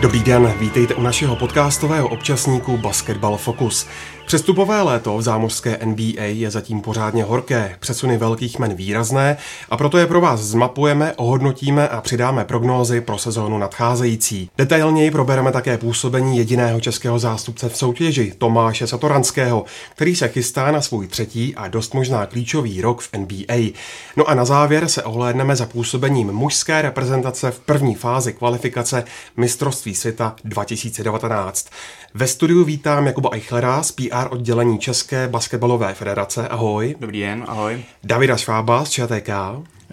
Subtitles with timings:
[0.00, 3.86] Dobrý den, vítejte u našeho podcastového občasníku Basketball Focus.
[4.30, 9.36] Přestupové léto v zámořské NBA je zatím pořádně horké, přesuny velkých men výrazné
[9.70, 14.50] a proto je pro vás zmapujeme, ohodnotíme a přidáme prognózy pro sezónu nadcházející.
[14.58, 20.80] Detailněji probereme také působení jediného českého zástupce v soutěži, Tomáše Satoranského, který se chystá na
[20.80, 23.72] svůj třetí a dost možná klíčový rok v NBA.
[24.16, 29.04] No a na závěr se ohlédneme za působením mužské reprezentace v první fázi kvalifikace
[29.36, 31.68] mistrovství světa 2019.
[32.14, 36.48] Ve studiu vítám Jakuba Eichlera z PR oddělení České basketbalové federace.
[36.48, 36.96] Ahoj.
[37.00, 37.84] Dobrý den, ahoj.
[38.04, 39.30] Davida Švába z ČTK.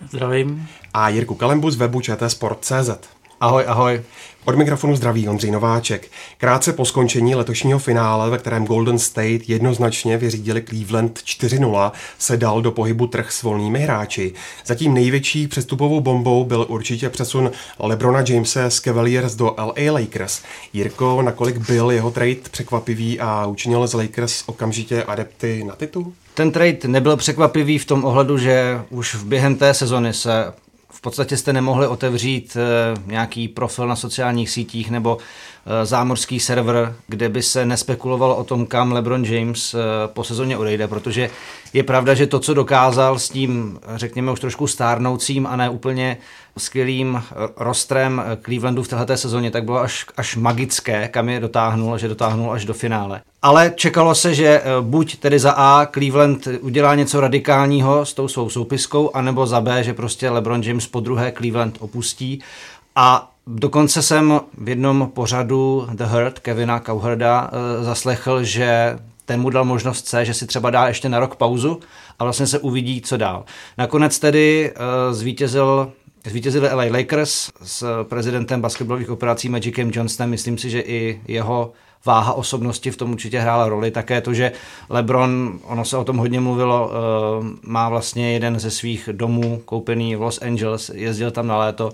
[0.10, 0.68] Zdravím.
[0.94, 2.90] A Jirku Kalembu z webu čtsport.cz.
[3.42, 4.02] Ahoj, ahoj.
[4.48, 6.12] Od mikrofonu zdraví Ondřej Nováček.
[6.38, 12.62] Krátce po skončení letošního finále, ve kterém Golden State jednoznačně vyřídili Cleveland 4-0, se dal
[12.62, 14.34] do pohybu trh s volnými hráči.
[14.66, 20.42] Zatím největší přestupovou bombou byl určitě přesun Lebrona Jamese z Cavaliers do LA Lakers.
[20.74, 26.14] Jirko, nakolik byl jeho trade překvapivý a učinil z Lakers okamžitě adepty na titul?
[26.34, 30.54] Ten trade nebyl překvapivý v tom ohledu, že už během té sezony se
[30.98, 35.18] v podstatě jste nemohli otevřít eh, nějaký profil na sociálních sítích nebo
[35.84, 40.88] zámořský server, kde by se nespekulovalo o tom, kam LeBron James eh, po sezóně odejde,
[40.88, 41.30] protože
[41.74, 46.18] je pravda, že to, co dokázal s tím, řekněme, už trošku stárnoucím a ne úplně
[46.58, 47.24] skvělým
[47.58, 52.52] rostrem Clevelandu v této sezóně, tak bylo až, až magické, kam je dotáhnul, že dotáhnul
[52.52, 53.22] až do finále.
[53.42, 58.28] Ale čekalo se, že eh, buď tedy za A Cleveland udělá něco radikálního s tou
[58.28, 62.44] svou soupiskou, anebo za B, že prostě LeBron James po druhé Cleveland opustí.
[62.96, 69.50] A dokonce jsem v jednom pořadu The Hurt Kevina Cowherda eh, zaslechl, že ten mu
[69.50, 71.80] dal možnost C, že si třeba dá ještě na rok pauzu
[72.20, 73.46] a vlastně se uvidí, co dál.
[73.78, 75.92] Nakonec tedy uh, zvítězil
[76.26, 80.30] Zvítězili LA Lakers s prezidentem basketbalových operací Magicem Johnsonem.
[80.30, 81.72] Myslím si, že i jeho
[82.08, 83.92] váha osobnosti v tom určitě hrála roli.
[83.92, 84.52] Také to, že
[84.90, 90.16] LeBron, ono se o tom hodně mluvilo, eh, má vlastně jeden ze svých domů koupený
[90.16, 91.92] v Los Angeles, jezdil tam na léto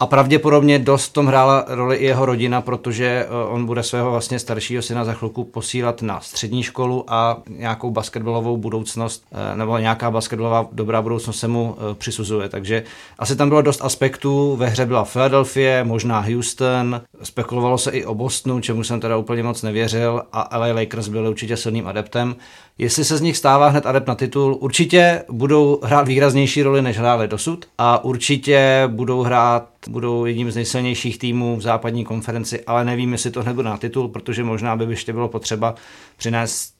[0.00, 4.10] a pravděpodobně dost v tom hrála roli i jeho rodina, protože eh, on bude svého
[4.10, 9.78] vlastně staršího syna za chvilku posílat na střední školu a nějakou basketbalovou budoucnost eh, nebo
[9.78, 12.48] nějaká basketbalová dobrá budoucnost se mu přisuzuje.
[12.48, 12.82] Takže
[13.18, 14.56] asi tam bylo dost aspektů.
[14.56, 19.42] Ve hře byla Philadelphia, možná Houston, spekulovalo se i o Bostonu, čemu jsem teda úplně
[19.42, 22.36] moc nevěřil a LA Lakers byli určitě silným adeptem.
[22.78, 26.98] Jestli se z nich stává hned adept na titul, určitě budou hrát výraznější roli, než
[26.98, 32.84] hráli dosud a určitě budou hrát, budou jedním z nejsilnějších týmů v západní konferenci, ale
[32.84, 35.74] nevím, jestli to hned bude na titul, protože možná by ještě bylo potřeba
[36.16, 36.74] přinést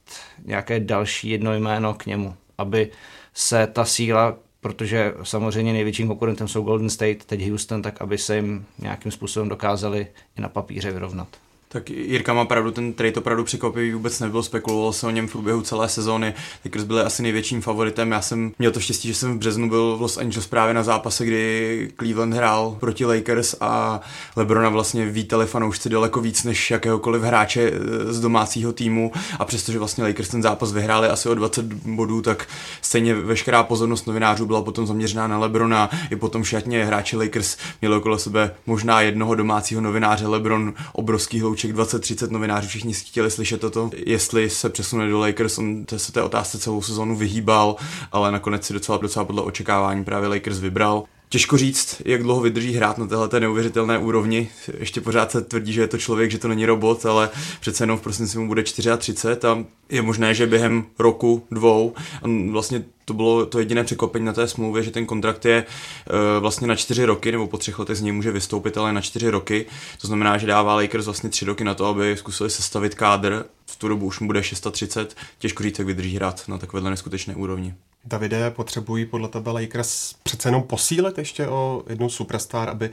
[0.44, 2.91] nějaké další jedno jméno k němu, aby
[3.34, 8.37] se ta síla, protože samozřejmě největším konkurentem jsou Golden State, teď Houston, tak aby se
[8.37, 10.06] jim nějakým způsobem dokázali
[10.38, 11.28] i na papíře vyrovnat.
[11.69, 15.32] Tak Jirka má pravdu, ten trade opravdu překvapivý vůbec nebyl, spekulovalo se o něm v
[15.32, 16.34] průběhu celé sezóny.
[16.65, 18.12] Lakers byli asi největším favoritem.
[18.12, 20.82] Já jsem měl to štěstí, že jsem v březnu byl v Los Angeles právě na
[20.82, 24.00] zápase, kdy Cleveland hrál proti Lakers a
[24.37, 29.78] Lebrona vlastně vítali fanoušci daleko víc než jakéhokoliv hráče eh, z domácího týmu a přestože
[29.78, 32.49] vlastně Lakers ten zápas vyhráli asi o 20 bodů, tak
[32.82, 35.91] stejně veškerá pozornost novinářů byla potom zaměřená na Lebrona.
[36.10, 41.56] I potom šatně hráči Lakers měli okolo sebe možná jednoho domácího novináře Lebron, obrovský hlouček
[41.56, 46.22] těch 20-30 novinářů, všichni chtěli slyšet toto, jestli se přesune do Lakers, on se té
[46.22, 47.77] otázce celou sezonu vyhýbal,
[48.12, 51.05] ale nakonec si docela, docela podle očekávání právě Lakers vybral.
[51.28, 54.48] Těžko říct, jak dlouho vydrží hrát na téhle neuvěřitelné úrovni.
[54.78, 57.98] Ještě pořád se tvrdí, že je to člověk, že to není robot, ale přece jenom
[57.98, 63.14] v prosinci mu bude 34 a je možné, že během roku, dvou, on vlastně to
[63.14, 67.05] bylo to jediné překvapení na té smlouvě, že ten kontrakt je uh, vlastně na čtyři
[67.05, 69.67] roky, nebo po třech letech z něj může vystoupit, ale na čtyři roky.
[70.00, 73.44] To znamená, že dává Lakers vlastně tři roky na to, aby zkusili sestavit kádr.
[73.67, 75.17] V tu dobu už mu bude 630.
[75.38, 77.75] Těžko říct, jak vydrží hrát na takovéhle neskutečné úrovni.
[78.06, 82.91] Davide, potřebují podle tebe Lakers přece jenom posílit ještě o jednu superstar, aby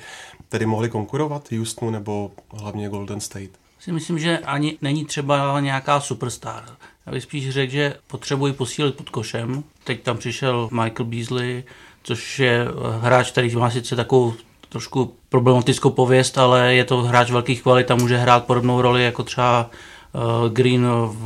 [0.49, 3.49] tedy mohli konkurovat Houstonu nebo hlavně Golden State?
[3.79, 6.63] Si myslím, že ani není třeba nějaká superstar.
[7.05, 9.63] Já bych spíš řekl, že potřebují posílit pod košem.
[9.83, 11.63] Teď tam přišel Michael Beasley,
[12.03, 12.67] což je
[12.99, 14.33] hráč, který má sice takovou
[14.69, 19.23] trošku problematickou pověst, ale je to hráč velkých kvalit a může hrát podobnou roli jako
[19.23, 19.69] třeba
[20.13, 21.23] uh, Green v,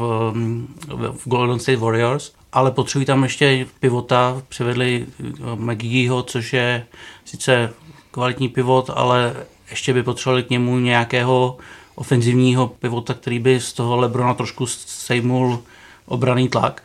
[1.11, 5.23] v Golden State Warriors ale potřebují tam ještě pivota, přivedli eh,
[5.55, 6.85] McGeeho, což je
[7.25, 7.73] sice
[8.11, 9.33] kvalitní pivot, ale
[9.69, 11.57] ještě by potřebovali k němu nějakého
[11.95, 15.63] ofenzivního pivota, který by z toho Lebrona trošku sejmul
[16.05, 16.83] obraný tlak.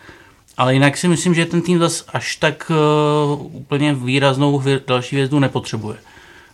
[0.56, 5.38] Ale jinak si myslím, že ten tým zase až tak uh, úplně výraznou další hvězdu
[5.38, 5.96] nepotřebuje.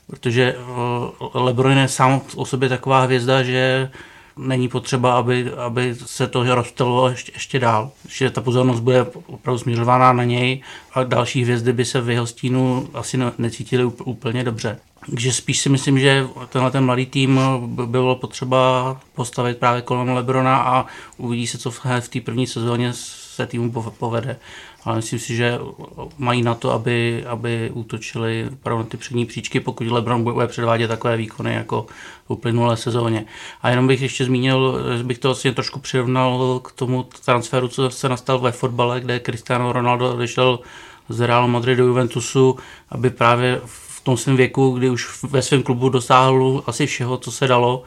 [0.06, 3.90] protože eh, LeBron je sám o sobě taková hvězda, že
[4.38, 7.90] není potřeba, aby, aby se to rozptalo ještě, ještě dál.
[8.08, 10.62] Že ta pozornost bude opravdu směřována na něj
[10.92, 14.78] a další hvězdy by se v jeho stínu asi necítili úplně dobře.
[15.06, 20.08] Takže spíš si myslím, že tenhle ten mladý tým by bylo potřeba postavit právě kolem
[20.08, 20.86] Lebrona a
[21.16, 24.36] uvidí se, co v té první sezóně se týmu povede
[24.84, 25.58] ale myslím si, že
[26.18, 30.88] mají na to, aby, aby útočili opravdu na ty přední příčky, pokud LeBron bude předvádět
[30.88, 31.86] takové výkony jako
[32.26, 33.24] v uplynulé sezóně.
[33.62, 37.90] A jenom bych ještě zmínil, že bych to vlastně trošku přirovnal k tomu transferu, co
[37.90, 40.60] se nastal ve fotbale, kde Cristiano Ronaldo odešel
[41.08, 42.56] z Real Madrid do Juventusu,
[42.88, 47.32] aby právě v tom svém věku, kdy už ve svém klubu dosáhl asi všeho, co
[47.32, 47.82] se dalo,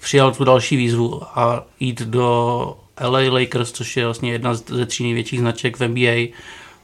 [0.00, 5.04] přijal tu další výzvu a jít do LA Lakers, což je vlastně jedna ze tří
[5.04, 6.34] největších značek v NBA,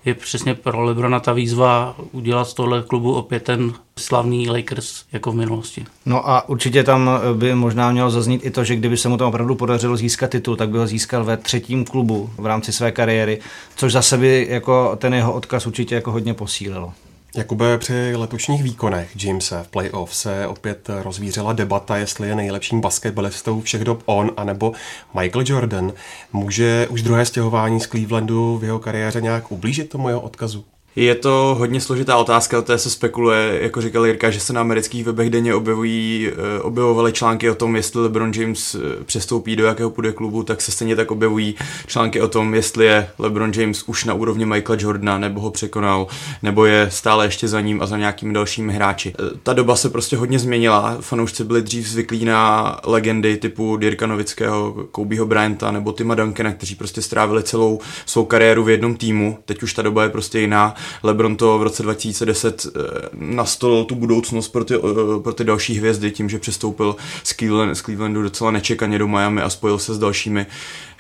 [0.05, 5.33] je přesně pro Lebrona ta výzva udělat z tohle klubu opět ten slavný Lakers jako
[5.33, 5.85] v minulosti.
[6.07, 9.29] No a určitě tam by možná mělo zaznít i to, že kdyby se mu tam
[9.29, 13.41] opravdu podařilo získat titul, tak by ho získal ve třetím klubu v rámci své kariéry,
[13.77, 16.93] což zase by jako ten jeho odkaz určitě jako hodně posílilo.
[17.37, 23.61] Jakube, při letošních výkonech Jamesa v playoff se opět rozvířila debata, jestli je nejlepším basketbalistou
[23.61, 24.73] všech dob on, anebo
[25.21, 25.93] Michael Jordan.
[26.33, 30.65] Může už druhé stěhování z Clevelandu v jeho kariéře nějak ublížit tomu jeho odkazu?
[30.97, 34.61] Je to hodně složitá otázka, o té se spekuluje, jako říkal Jirka, že se na
[34.61, 39.65] amerických webech denně objevují, eh, objevovaly články o tom, jestli LeBron James eh, přestoupí do
[39.65, 41.55] jakého půjde klubu, tak se stejně tak objevují
[41.87, 46.07] články o tom, jestli je LeBron James už na úrovni Michaela Jordana, nebo ho překonal,
[46.43, 49.15] nebo je stále ještě za ním a za nějakými dalšími hráči.
[49.19, 54.07] Eh, ta doba se prostě hodně změnila, fanoušci byli dřív zvyklí na legendy typu Dirka
[54.07, 59.39] Novického, Kobeho Bryanta nebo Tima Duncana, kteří prostě strávili celou svou kariéru v jednom týmu.
[59.45, 62.81] Teď už ta doba je prostě jiná LeBron to v roce 2010 eh,
[63.15, 67.75] nastolil tu budoucnost pro ty, eh, pro ty další hvězdy tím, že přestoupil z, Cleveland,
[67.75, 70.47] z Clevelandu docela nečekaně do Miami a spojil se s dalšími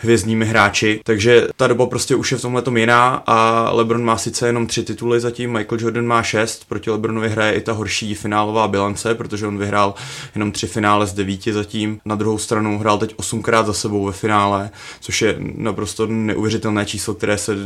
[0.02, 4.46] hvězdními hráči, takže ta doba prostě už je v tomhle jiná a LeBron má sice
[4.46, 8.68] jenom tři tituly zatím, Michael Jordan má šest, proti LeBronovi hraje i ta horší finálová
[8.68, 9.94] bilance, protože on vyhrál
[10.34, 14.12] jenom tři finále z devíti zatím, na druhou stranu hrál teď osmkrát za sebou ve
[14.12, 14.70] finále,
[15.00, 17.56] což je naprosto neuvěřitelné číslo, které se,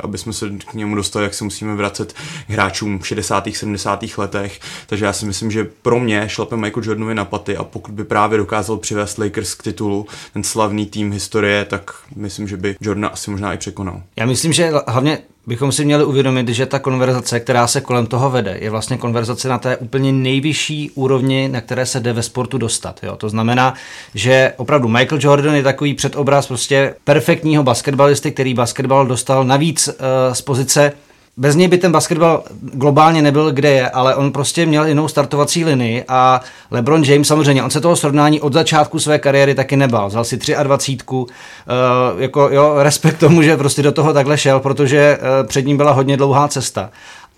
[0.00, 2.12] aby jsme se k němu dostali, jak se musíme vracet
[2.46, 3.48] k hráčům v 60.
[3.52, 4.04] 70.
[4.16, 7.94] letech, takže já si myslím, že pro mě šlape Michael Jordanovi na paty a pokud
[7.94, 12.76] by právě dokázal přivést Lakers k titulu, ten slavný tým historie tak myslím, že by
[12.80, 14.02] Jordan asi možná i překonal.
[14.16, 18.30] Já myslím, že hlavně bychom si měli uvědomit, že ta konverzace, která se kolem toho
[18.30, 22.58] vede, je vlastně konverzace na té úplně nejvyšší úrovni, na které se jde ve sportu
[22.58, 23.00] dostat.
[23.02, 23.16] Jo?
[23.16, 23.74] To znamená,
[24.14, 29.94] že opravdu Michael Jordan je takový předobraz prostě perfektního basketbalisty, který basketbal dostal navíc uh,
[30.32, 30.92] z pozice
[31.38, 35.64] bez něj by ten basketbal globálně nebyl, kde je, ale on prostě měl jinou startovací
[35.64, 36.40] linii a
[36.70, 40.08] LeBron James samozřejmě, on se toho srovnání od začátku své kariéry taky nebal.
[40.08, 44.60] Vzal si 23, uh, eh, jako jo, respekt tomu, že prostě do toho takhle šel,
[44.60, 46.90] protože uh, před ním byla hodně dlouhá cesta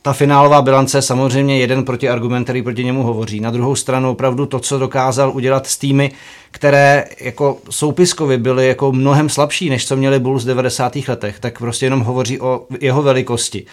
[0.02, 3.40] ta finálová bilance je samozřejmě jeden protiargument, který proti němu hovoří.
[3.40, 6.12] Na druhou stranu opravdu to, co dokázal udělat s týmy,
[6.50, 10.97] které jako soupiskově byly jako mnohem slabší, než co měli Bulls v 90.
[11.09, 13.64] letech, tak prostě jenom hovoří o jeho velikosti.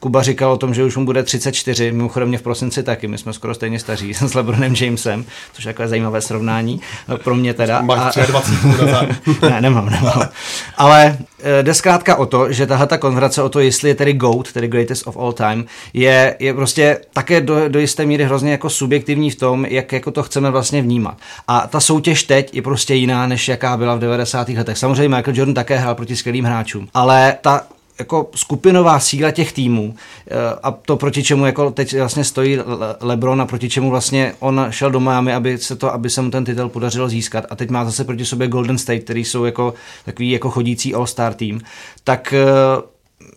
[0.00, 3.18] Kuba říkal o tom, že už mu bude 34, mimochodem mě v prosinci taky, my
[3.18, 6.80] jsme skoro stejně staří s LeBronem Jamesem, což je takové zajímavé srovnání
[7.24, 7.80] pro mě teda.
[7.80, 10.28] Máš 23 Ne, nemám, nemám.
[10.76, 14.12] Ale eh, jde zkrátka o to, že tahle ta konverzace o to, jestli je tedy
[14.12, 18.50] GOAT, tedy greatest of all time, je, je prostě také do, do jisté míry hrozně
[18.50, 21.18] jako subjektivní v tom, jak jako to chceme vlastně vnímat.
[21.48, 24.48] A ta soutěž teď je prostě jiná, než jaká byla v 90.
[24.48, 24.78] letech.
[24.78, 27.62] Samozřejmě Michael Jordan také hrál proti skvělým hráčům, ale ta
[27.98, 29.94] jako skupinová síla těch týmů
[30.26, 32.58] eh, a to proti čemu jako teď vlastně stojí
[33.00, 36.30] LeBron a proti čemu vlastně on šel do Miami, aby se to, aby se mu
[36.30, 39.74] ten titul podařilo získat a teď má zase proti sobě Golden State, který jsou jako
[40.04, 41.60] takový jako chodící all-star tým,
[42.04, 42.46] tak eh,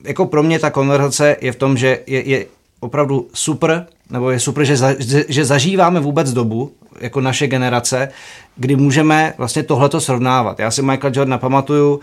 [0.03, 2.45] jako pro mě ta konverzace je v tom, že je, je
[2.79, 4.95] opravdu super, nebo je super, že, za,
[5.27, 8.09] že zažíváme vůbec dobu, jako naše generace,
[8.55, 10.59] kdy můžeme vlastně tohleto srovnávat.
[10.59, 12.01] Já si Michael Jordan pamatuju, uh,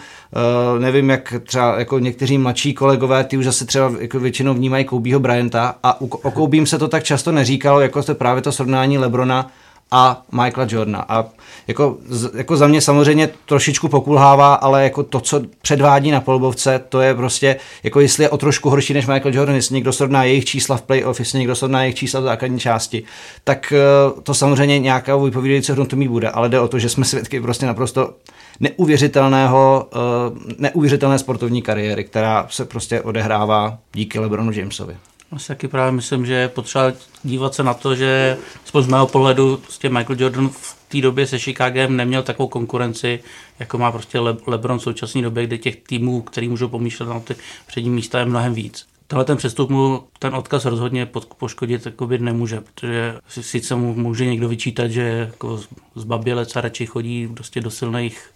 [0.81, 5.21] nevím, jak třeba jako někteří mladší kolegové, ty už zase třeba jako většinou vnímají Kobeho
[5.21, 9.51] Bryanta a o Koubím se to tak často neříkalo, jako to právě to srovnání Lebrona
[9.91, 11.05] a Michaela Jordana.
[11.09, 11.25] A
[11.67, 11.97] jako,
[12.35, 17.15] jako za mě samozřejmě trošičku pokulhává, ale jako to, co předvádí na polbovce, to je
[17.15, 20.77] prostě, jako jestli je o trošku horší než Michael Jordan, jestli někdo srovná jejich čísla
[20.77, 23.03] v playoff, jestli někdo srovná jejich čísla v základní části,
[23.45, 27.05] tak eh, to samozřejmě nějaká vypovídající hodnotu mít bude, ale jde o to, že jsme
[27.05, 28.15] svědky prostě naprosto
[28.61, 34.97] neuvěřitelného, eh, neuvěřitelné sportovní kariéry, která se prostě odehrává díky LeBronu Jamesovi.
[35.33, 36.93] Asi taky právě myslím, že je potřeba
[37.23, 38.37] dívat se na to, že
[38.81, 43.23] z mého pohledu prostě Michael Jordan v té době se Chicagem neměl takovou konkurenci,
[43.59, 47.21] jako má prostě Le- LeBron v současné době, kde těch týmů, který můžou pomýšlet na
[47.21, 48.87] ty přední místa, je mnohem víc.
[49.07, 54.27] Tenhle ten přestup mu ten odkaz rozhodně pod, poškodit jakoby nemůže, protože sice mu může
[54.27, 55.61] někdo vyčítat, že jako
[55.95, 58.31] zbabělec a radši chodí prostě do silných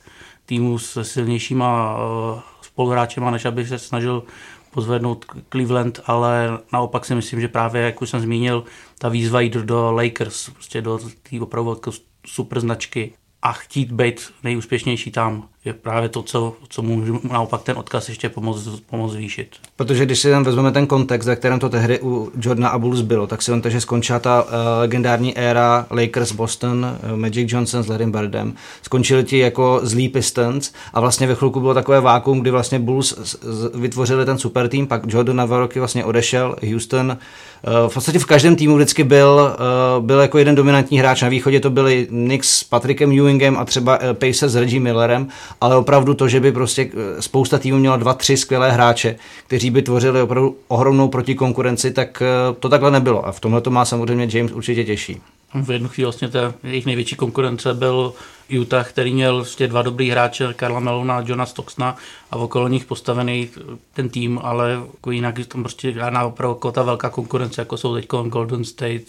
[0.47, 4.23] týmů se silnějšíma uh, spoluhráčema, než aby se snažil
[4.71, 8.65] pozvednout Cleveland, ale naopak si myslím, že právě, jak už jsem zmínil,
[8.99, 11.91] ta výzva jít do Lakers, prostě do té opravdu jako
[12.27, 13.12] super značky
[13.43, 18.29] a chtít být nejúspěšnější tam je právě to, co, co může naopak ten odkaz ještě
[18.29, 19.49] pomoct, pomoct zvýšit.
[19.76, 23.00] Protože když si tam vezmeme ten kontext, ve kterém to tehdy u Jordana a Bulls
[23.00, 24.50] bylo, tak si on že skončila ta uh,
[24.81, 28.55] legendární éra Lakers Boston, uh, Magic Johnson s Larrym Birdem.
[28.83, 33.14] Skončili ti jako zlý Pistons a vlastně ve chvilku bylo takové vákum, kdy vlastně Bulls
[33.23, 37.17] z, z, vytvořili ten super tým, pak Jordan na dva roky vlastně odešel, Houston
[37.67, 39.57] uh, v podstatě v každém týmu vždycky byl,
[39.99, 41.23] uh, byl jako jeden dominantní hráč.
[41.23, 45.29] Na východě to byli Knicks s Patrickem Ewingem a třeba uh, Pacers s Reggie Millerem
[45.61, 49.16] ale opravdu to, že by prostě eh, spousta týmů měla dva, tři skvělé hráče,
[49.47, 53.26] kteří by tvořili opravdu ohromnou protikonkurenci, tak eh, to takhle nebylo.
[53.26, 55.21] A v tomhle to má samozřejmě James určitě těžší.
[55.54, 58.12] V jednu chvíli vlastně ta jejich největší konkurence byl
[58.61, 61.97] Utah, který měl vlastně dva dobrý hráče, Karla Melona a Johna Stocksna
[62.30, 63.49] a okolo nich postavený
[63.95, 67.95] ten tým, ale jako jinak tam prostě žádná opravdu jako ta velká konkurence, jako jsou
[67.95, 69.02] teď Golden State,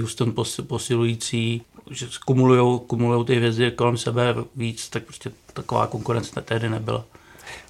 [0.00, 0.34] Houston
[0.66, 5.30] posilující, že kumulujou ty hvězdy kolem sebe víc, tak prostě
[5.62, 7.04] taková konkurence tehdy nebyla.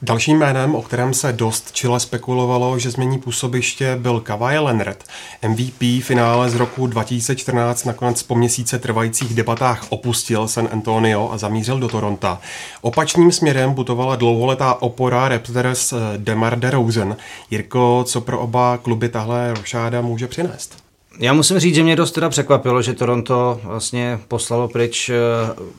[0.03, 5.05] Dalším jménem, o kterém se dost čile spekulovalo, že změní působiště, byl Kawhi Leonard.
[5.49, 11.81] MVP finále z roku 2014 nakonec po měsíce trvajících debatách opustil San Antonio a zamířil
[11.81, 12.39] do Toronto.
[12.81, 17.17] Opačným směrem putovala dlouholetá opora Raptors eh, Demar DeRozan.
[17.51, 20.88] Jirko, co pro oba kluby tahle rošáda může přinést?
[21.21, 25.15] Já musím říct, že mě dost teda překvapilo, že Toronto vlastně poslalo pryč eh,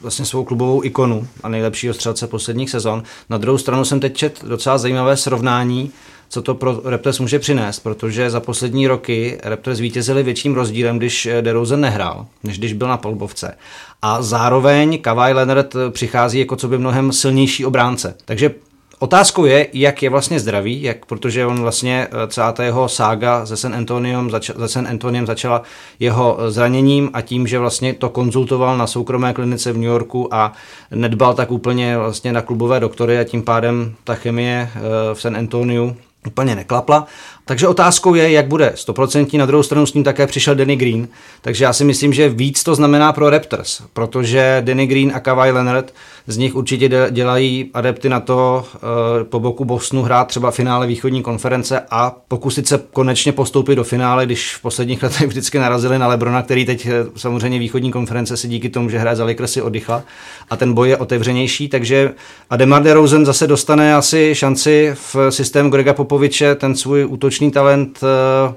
[0.02, 3.04] vlastně svou klubovou ikonu a nejlepšího střelce posledních sezon.
[3.30, 5.92] Na druhou stranu jsem teď čet docela zajímavé srovnání,
[6.30, 11.26] co to pro Raptors může přinést, protože za poslední roky Raptors zvítězili větším rozdílem, když
[11.26, 13.56] eh, DeRozan nehrál, než když byl na polbovce.
[14.02, 18.16] A zároveň Kawhi Leonard přichází jako co by mnohem silnější obránce.
[18.26, 18.52] Takže
[19.02, 23.46] Otázkou je, jak je vlastně zdravý, jak, protože on vlastně eh, celá ta jeho sága
[23.46, 25.62] ze San Antoniem, zača, ze San Antoniem začala
[26.00, 30.34] jeho eh, zraněním a tím, že vlastně to konzultoval na soukromé klinice v New Yorku
[30.34, 30.54] a
[30.92, 34.80] nedbal tak úplně vlastně na klubové doktory a tím pádem ta chemie eh,
[35.14, 35.98] v San Antoniu
[36.28, 37.08] úplně neklapla.
[37.46, 39.38] Takže otázkou je, jak bude 100%.
[39.38, 41.08] Na druhou stranu s ním také přišel Danny Green.
[41.42, 45.52] Takže já si myslím, že víc to znamená pro Raptors, protože Danny Green a Kawhi
[45.52, 45.94] Leonard
[46.28, 48.80] z nich určitě dělají adepty na to eh,
[49.24, 54.26] po boku Bosnu hrát třeba finále východní konference a pokusit se konečně postoupit do finále,
[54.26, 58.48] když v posledních letech vždycky narazili na Lebrona, který teď eh, samozřejmě východní konference si
[58.48, 60.04] díky tomu, že hraje za Lakersy oddychla
[60.50, 62.14] a ten boj je otevřenější, takže
[62.50, 68.00] a DeMar DeRozan zase dostane asi šanci v systému Grega Popoviče ten svůj útočný talent
[68.04, 68.54] uh,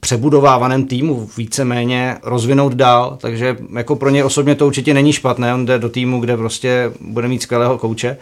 [0.00, 5.66] přebudovávaném týmu víceméně rozvinout dál, takže jako pro ně osobně to určitě není špatné, on
[5.66, 8.16] jde do týmu, kde prostě bude mít skvělého kouče.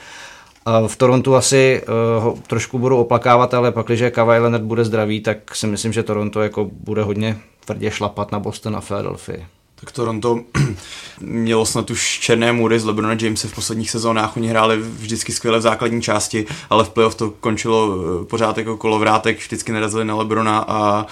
[0.87, 5.21] V Torontu asi uh, ho trošku budou oplakávat, ale pak, když Kawhi Leonard bude zdravý,
[5.21, 9.47] tak si myslím, že Toronto jako bude hodně tvrdě šlapat na Boston a Philadelphia
[9.85, 10.41] tak Toronto
[11.21, 14.37] mělo snad už černé můry z LeBrona Jamese v posledních sezónách.
[14.37, 18.77] Oni hráli vždycky skvěle v základní části, ale v playoff to končilo eh, pořád jako
[18.77, 21.07] kolovrátek, vždycky narazili na LeBrona a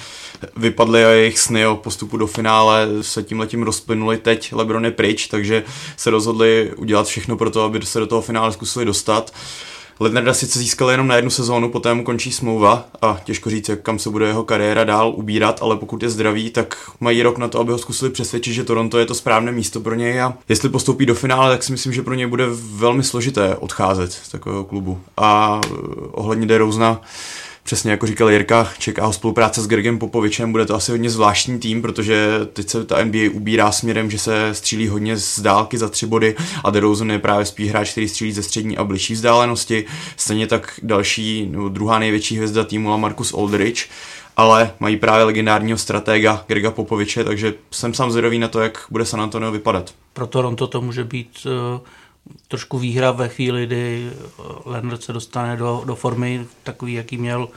[0.57, 4.53] vypadly a jejich sny o postupu do finále se tím letím rozplynuli teď.
[4.53, 5.65] LeBron pryč, takže
[5.97, 9.33] se rozhodli udělat všechno pro to, aby se do toho finále zkusili dostat.
[10.03, 13.99] Leonarda sice získal jenom na jednu sezónu, poté mu končí smlouva a těžko říct, kam
[13.99, 17.61] se bude jeho kariéra dál ubírat, ale pokud je zdravý, tak mají rok na to,
[17.61, 21.07] aby ho zkusili přesvědčit, že Toronto je to správné místo pro něj a jestli postoupí
[21.07, 25.01] do finále, tak si myslím, že pro něj bude velmi složité odcházet z takového klubu.
[25.17, 25.71] A eh,
[26.11, 27.01] ohledně DeRozna,
[27.71, 31.59] přesně jako říkal Jirka, čeká ho spolupráce s Gregem Popovičem, bude to asi hodně zvláštní
[31.59, 35.89] tým, protože teď se ta NBA ubírá směrem, že se střílí hodně z dálky za
[35.89, 39.85] tři body a DeRozan je právě spíš hráč, který střílí ze střední a bližší vzdálenosti.
[40.17, 43.89] Stejně tak další, nebo druhá největší hvězda týmu Marcus Aldridge,
[44.37, 49.05] ale mají právě legendárního stratega Grega Popoviče, takže jsem sám zvědavý na to, jak bude
[49.05, 49.95] San Antonio vypadat.
[50.13, 51.81] Pro Toronto to může být uh
[52.49, 54.11] trošku výhra ve chvíli, kdy
[54.65, 57.49] Leonard se dostane do, do formy takový, jaký měl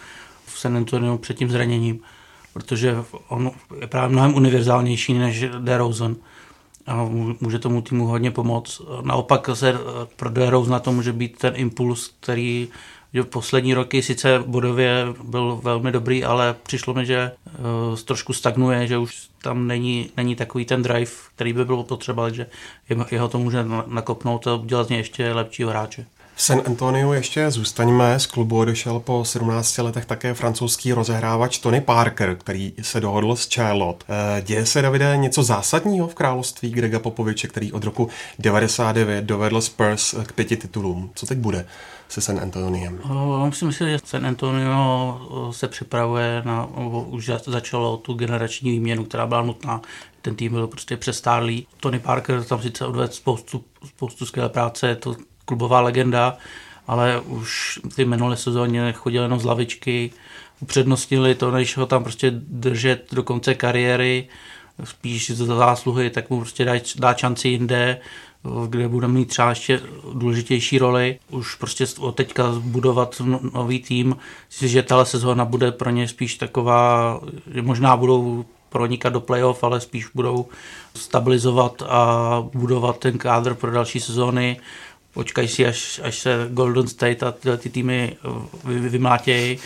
[0.46, 2.00] v San Antonio před tím zraněním,
[2.54, 2.96] protože
[3.28, 3.52] on
[3.82, 6.16] je právě mnohem univerzálnější než DeRozan
[6.88, 7.04] a
[7.42, 8.82] může tomu týmu hodně pomoct.
[9.02, 9.74] Naopak se
[10.16, 12.68] pro DeRozan na to může být ten impuls, který
[13.14, 18.88] že poslední roky sice bodově byl velmi dobrý, ale přišlo mi, že uh, trošku stagnuje,
[18.88, 22.48] že už tam není, není takový ten drive, který by byl potřeba, že
[23.12, 26.06] jeho to může nakopnout a udělat z něj ještě lepšího hráče.
[26.36, 28.20] V San Antonio ještě zůstaňme.
[28.20, 33.50] Z klubu odešel po 17 letech také francouzský rozehrávač Tony Parker, který se dohodl s
[33.54, 34.06] Charlotte.
[34.10, 39.62] Eh, děje se, Davide, něco zásadního v království Grega Popoviče, který od roku 99 dovedl
[39.62, 41.12] Spurs k pěti titulům.
[41.16, 41.66] Co teď bude
[42.14, 43.00] se San Antoniem?
[43.04, 46.66] Uh, myslím si, že San Antonio se připravuje na,
[47.06, 49.82] už začalo tu generační výměnu, která byla nutná.
[50.22, 51.68] Ten tým byl prostě přestárlý.
[51.80, 55.16] Tony Parker tam sice odvedl spoustu, spoustu skvělé práce, je to
[55.46, 56.38] klubová legenda,
[56.88, 60.12] ale už ty minulé sezóně chodil jenom z lavičky,
[60.60, 64.28] upřednostnili to, než ho tam prostě držet do konce kariéry,
[64.84, 68.00] spíš za zásluhy, tak mu prostě dá, dá šanci jinde,
[68.68, 69.82] kde bude mít třeba ještě
[70.14, 71.20] důležitější roli.
[71.30, 74.18] Už prostě od teďka budovat no, nový tým,
[74.50, 77.20] že tahle sezóna bude pro ně spíš taková,
[77.54, 80.46] že možná budou pronikat do playoff, ale spíš budou
[80.96, 84.60] stabilizovat a budovat ten kádr pro další sezóny.
[85.14, 88.18] Počkají si, až, až se Golden State a tyhle ty týmy
[88.66, 89.60] eh, vymlátějí.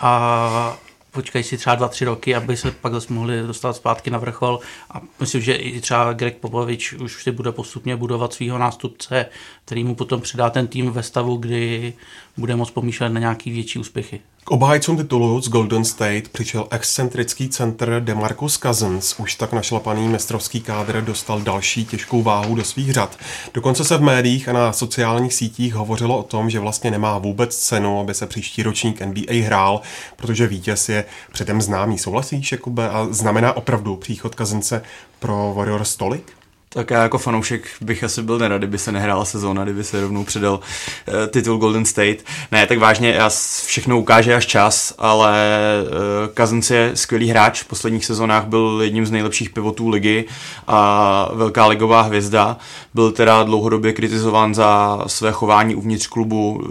[0.00, 0.76] A
[1.10, 4.60] počkají si třeba dva, tři roky, aby se pak zase mohli dostat zpátky na vrchol.
[4.90, 9.26] A myslím, že i třeba Greg Popovič už si bude postupně budovat svého nástupce,
[9.64, 11.92] který mu potom předá ten tým ve stavu, kdy
[12.40, 14.20] bude moct pomýšlet na nějaký větší úspěchy.
[14.44, 19.14] K obhájcům titulu z Golden State přišel excentrický center DeMarcus Cousins.
[19.18, 23.18] Už tak našlapaný mistrovský kádr dostal další těžkou váhu do svých řad.
[23.54, 27.56] Dokonce se v médiích a na sociálních sítích hovořilo o tom, že vlastně nemá vůbec
[27.56, 29.80] cenu, aby se příští ročník NBA hrál,
[30.16, 31.98] protože vítěz je předem známý.
[31.98, 32.88] Souhlasíš, Jakube?
[32.90, 34.82] A znamená opravdu příchod Cousinse
[35.18, 36.39] pro Warriors tolik?
[36.72, 40.24] Tak já jako fanoušek bych asi byl nerad, kdyby se nehrála sezóna, kdyby se rovnou
[40.24, 42.24] předal uh, titul Golden State.
[42.52, 43.30] Ne, tak vážně, já
[43.66, 49.06] všechno ukáže až čas, ale uh, Cousins je skvělý hráč, v posledních sezónách byl jedním
[49.06, 50.24] z nejlepších pivotů ligy
[50.66, 52.56] a velká ligová hvězda.
[52.94, 56.62] Byl teda dlouhodobě kritizován za své chování uvnitř klubu.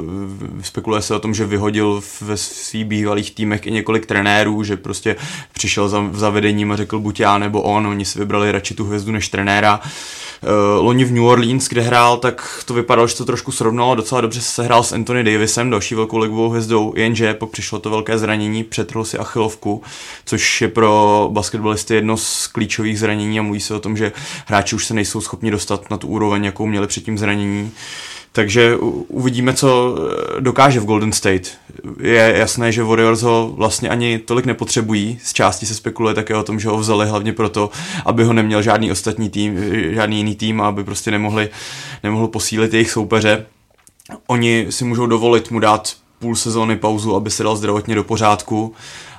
[0.61, 5.15] Spekuluje se o tom, že vyhodil ve svých bývalých týmech i několik trenérů, že prostě
[5.53, 8.85] přišel za, za vedením a řekl buď já nebo on, oni si vybrali radši tu
[8.85, 9.79] hvězdu než trenéra.
[10.43, 14.21] Uh, loni v New Orleans, kde hrál, tak to vypadalo, že to trošku srovnalo, docela
[14.21, 18.17] dobře se hrál s Anthony Davisem, další velkou ligovou hvězdou, jenže pak přišlo to velké
[18.17, 19.83] zranění, přetrhl si achilovku,
[20.25, 24.11] což je pro basketbalisty jedno z klíčových zranění a mluví se o tom, že
[24.45, 27.71] hráči už se nejsou schopni dostat na tu úroveň, jakou měli před tím zranění.
[28.31, 31.57] Takže uvidíme, co eh, dokáže v Golden State.
[32.01, 35.19] Je jasné, že Warriors ho vlastně ani tolik nepotřebují.
[35.23, 37.69] Z části se spekuluje také o tom, že ho vzali hlavně proto,
[38.05, 39.57] aby ho neměl žádný ostatní tým,
[39.93, 41.49] žádný jiný tým a aby prostě nemohli,
[42.03, 43.45] nemohl posílit jejich soupeře.
[44.27, 48.73] Oni si můžou dovolit mu dát půl sezóny pauzu, aby se dal zdravotně do pořádku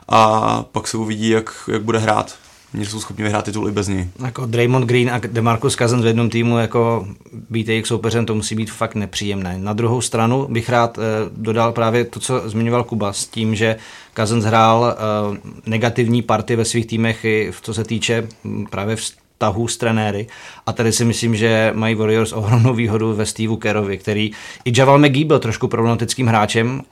[0.08, 2.34] a pak se uvidí, jak, jak bude hrát
[2.74, 4.08] oni jsou schopni vyhrát titul i bez něj.
[4.24, 7.06] Jako Draymond Green a DeMarcus Cousins v jednom týmu, jako
[7.50, 9.58] být jejich soupeřem, to musí být fakt nepříjemné.
[9.58, 11.02] Na druhou stranu bych rád eh,
[11.36, 13.76] dodal právě to, co zmiňoval Kuba, s tím, že
[14.16, 18.28] Cousins hrál eh, negativní party ve svých týmech, i v co se týče
[18.70, 18.96] právě
[19.40, 20.26] vztahu s trenéry.
[20.66, 24.30] A tady si myslím, že mají Warriors ohromnou výhodu ve Steveu Kerovi, který
[24.64, 26.82] i Javal McGee byl trošku problematickým hráčem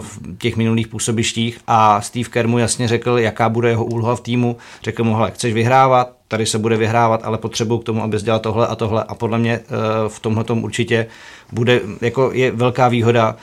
[0.00, 4.20] v těch minulých působištích a Steve Kerr mu jasně řekl, jaká bude jeho úloha v
[4.20, 4.56] týmu.
[4.82, 8.40] Řekl mu, hele, chceš vyhrávat, tady se bude vyhrávat, ale potřebuju k tomu, abys dělal
[8.40, 9.04] tohle a tohle.
[9.04, 9.62] A podle mě e,
[10.08, 11.06] v tomhle určitě
[11.52, 13.36] bude, jako je velká výhoda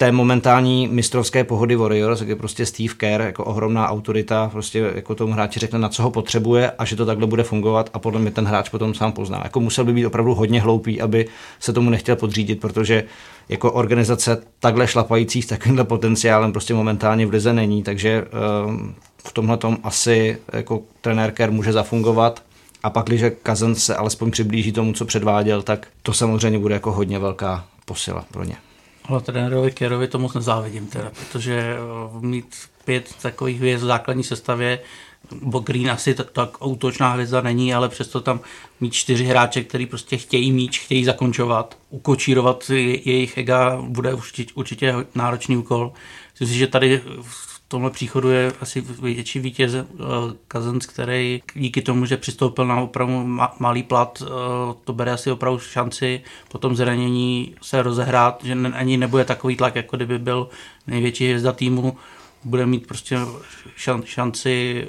[0.00, 5.32] té momentální mistrovské pohody Warriors, je prostě Steve Kerr jako ohromná autorita, prostě jako tomu
[5.32, 8.30] hráči řekne, na co ho potřebuje a že to takhle bude fungovat a podle mě
[8.30, 9.40] ten hráč potom sám pozná.
[9.44, 11.28] Jako musel by být opravdu hodně hloupý, aby
[11.60, 13.04] se tomu nechtěl podřídit, protože
[13.48, 18.24] jako organizace takhle šlapající s takovýmhle potenciálem prostě momentálně v lize není, takže
[18.66, 22.42] ehm, v tomhle tom asi jako trenér Kerr může zafungovat
[22.82, 26.92] a pak, když Cousins se alespoň přiblíží tomu, co předváděl, tak to samozřejmě bude jako
[26.92, 28.56] hodně velká posila pro ně.
[29.08, 31.76] Ale trenérovi Kérovi to moc nezávidím teda, protože eh,
[32.20, 34.80] mít pět takových hvězd v základní sestavě,
[35.42, 38.40] bo Green asi tak, tak útočná hvězda není, ale přesto tam
[38.80, 44.94] mít čtyři hráče, který prostě chtějí míč, chtějí zakončovat, ukočírovat jejich ega bude určitě, určitě
[45.14, 45.92] náročný úkol.
[46.32, 47.02] Myslím si, že tady
[47.68, 49.84] tomhle příchodu je asi větší vítěz uh,
[50.52, 54.28] Cousins, který díky tomu, že přistoupil na opravdu ma- malý plat, uh,
[54.84, 59.76] to bere asi opravdu šanci po tom zranění se rozehrát, že ani nebude takový tlak,
[59.76, 60.48] jako kdyby byl
[60.86, 61.96] největší hvězda týmu,
[62.44, 63.18] bude mít prostě
[63.76, 64.84] šan, šanci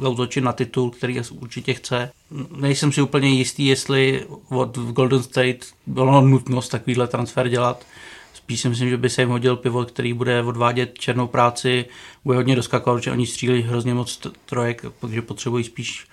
[0.00, 2.10] zautočit na titul, který určitě chce.
[2.56, 7.84] Nejsem si úplně jistý, jestli od Golden State bylo nutnost takovýhle transfer dělat,
[8.44, 11.84] Spíš si myslím, že by se jim hodil pivot, který bude odvádět černou práci,
[12.24, 16.06] bude hodně doskakovat, protože oni střílí hrozně moc trojek, takže potřebují spíš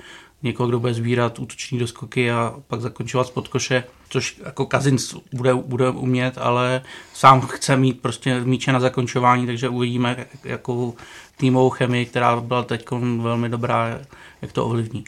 [0.44, 5.54] někoho, kdo bude sbírat útoční doskoky a pak zakončovat spod koše, což jako Kazins bude,
[5.54, 6.82] bude umět, ale
[7.14, 10.96] sám chce mít prostě míče na zakončování, takže uvidíme, jakou
[11.38, 14.00] týmovou chemii, která byla teď velmi dobrá,
[14.42, 15.04] jak to ovlivní.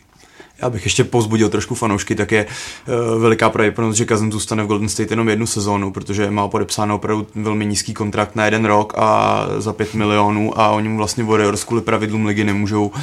[0.63, 4.67] Já bych ještě pozbudil trošku fanoušky, tak je uh, veliká pravděpodobnost, že Kazan zůstane v
[4.67, 8.93] Golden State jenom jednu sezónu, protože má podepsáno opravdu velmi nízký kontrakt na jeden rok
[8.97, 12.93] a za pět milionů a oni mu vlastně Warriors kvůli pravidlům ligy nemůžou uh,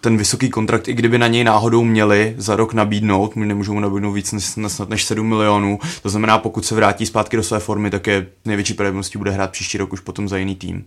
[0.00, 4.12] ten vysoký kontrakt, i kdyby na něj náhodou měli za rok nabídnout, nemůžou mu nabídnout
[4.12, 5.78] víc než, snad než 7 milionů.
[6.02, 9.50] To znamená, pokud se vrátí zpátky do své formy, tak je největší pravděpodobností bude hrát
[9.50, 10.84] příští rok už potom za jiný tým.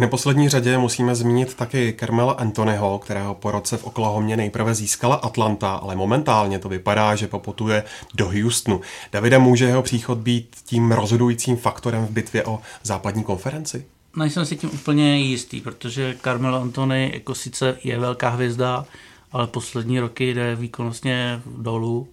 [0.00, 5.14] V neposlední řadě musíme zmínit taky Carmela Anthonyho, kterého po roce v Oklahomě nejprve získala
[5.14, 7.84] Atlanta, ale momentálně to vypadá, že poputuje
[8.14, 8.80] do Houstonu.
[9.12, 13.86] Davide, může jeho příchod být tím rozhodujícím faktorem v bitvě o západní konferenci?
[14.16, 18.84] Nejsem si tím úplně jistý, protože Carmelo Anthony jako sice je velká hvězda,
[19.32, 22.08] ale poslední roky jde výkonnostně dolů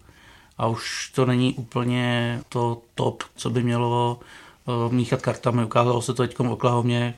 [0.58, 4.20] a už to není úplně to top, co by mělo
[4.66, 5.64] uh, míchat kartami.
[5.64, 7.16] Ukázalo se to teď v Oklahomě,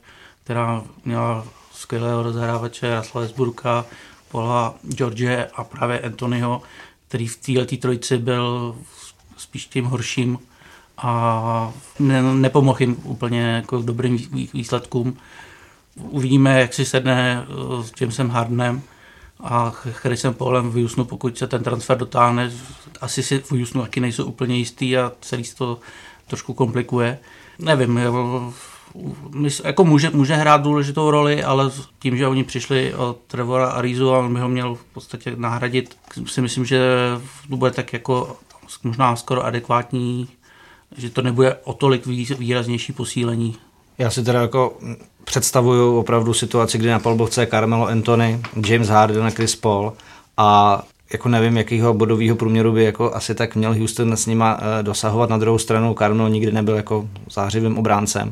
[0.49, 3.85] která měla skvělého rozhrávače Rasla Westbrook'a,
[4.31, 6.61] Paula George a právě Anthonyho,
[7.07, 8.75] který v této trojici byl
[9.37, 10.39] spíš tím horším
[10.97, 14.17] a ne, nepomohl jim úplně jako dobrým
[14.53, 15.17] výsledkům.
[15.95, 18.81] Uvidíme, jak si sedne eh, s Jamesem Hardenem
[19.39, 22.51] a Chrisem Paulem v Houstonu, pokud se ten transfer dotáhne.
[23.01, 25.79] Asi si v Houstonu taky nejsou úplně jistý a celý to
[26.27, 27.19] trošku komplikuje.
[27.59, 27.97] Nevím,
[29.63, 34.19] jako může, může hrát důležitou roli, ale tím, že oni přišli od Trevora Arizu a
[34.19, 36.79] on by ho měl v podstatě nahradit, si myslím, že
[37.49, 38.37] to bude tak jako
[38.83, 40.27] možná skoro adekvátní,
[40.97, 42.05] že to nebude o tolik
[42.39, 43.55] výraznější posílení.
[43.97, 44.77] Já si teda jako
[45.23, 49.93] představuju opravdu situaci, kdy na palbovce je Carmelo Anthony, James Harden a Chris Paul
[50.37, 50.81] a
[51.13, 55.29] jako nevím, jakýho bodového průměru by jako asi tak měl Houston s nima eh, dosahovat.
[55.29, 58.29] Na druhou stranu Carmelo nikdy nebyl jako zářivým obráncem.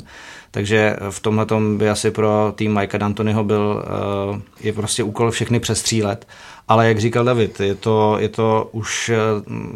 [0.50, 5.60] Takže v tomhle by asi pro tým Mikea D'Antoniho byl, eh, je prostě úkol všechny
[5.60, 6.26] přestřílet.
[6.68, 9.16] Ale jak říkal David, je to, je to už eh,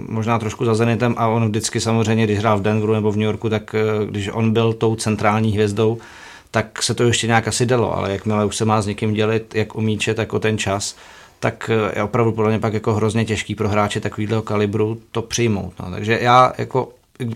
[0.09, 3.27] možná trošku za Zenitem a on vždycky samozřejmě, když hrál v Denveru nebo v New
[3.27, 5.99] Yorku, tak eh, když on byl tou centrální hvězdou,
[6.51, 9.55] tak se to ještě nějak asi dalo, ale jakmile už se má s někým dělit,
[9.55, 10.97] jak umíče, tak o ten čas,
[11.41, 15.73] tak je opravdu podle mě pak jako hrozně těžký pro hráče takového kalibru to přijmout.
[15.81, 15.91] No.
[15.91, 16.89] Takže já jako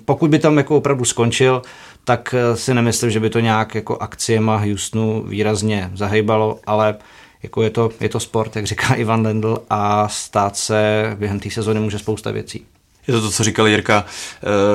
[0.05, 1.63] pokud by tam jako opravdu skončil,
[2.05, 6.95] tak eh, si nemyslím, že by to nějak jako akciema Houstonu výrazně zahýbalo, ale
[7.43, 11.51] jako je to, je to sport, jak říká Ivan Lendl a stát se během té
[11.51, 12.67] sezóny může spousta věcí.
[13.09, 14.05] Je to to, co říkal Jirka.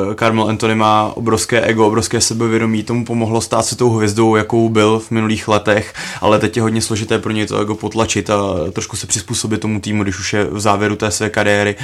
[0.08, 4.70] Uh, Carmel Anthony má obrovské ego, obrovské sebevědomí, tomu pomohlo stát se tou hvězdou, jakou
[4.70, 8.38] byl v minulých letech, ale teď je hodně složité pro něj to ego potlačit a
[8.74, 11.76] trošku se přizpůsobit tomu týmu, když už je v závěru té své kariéry.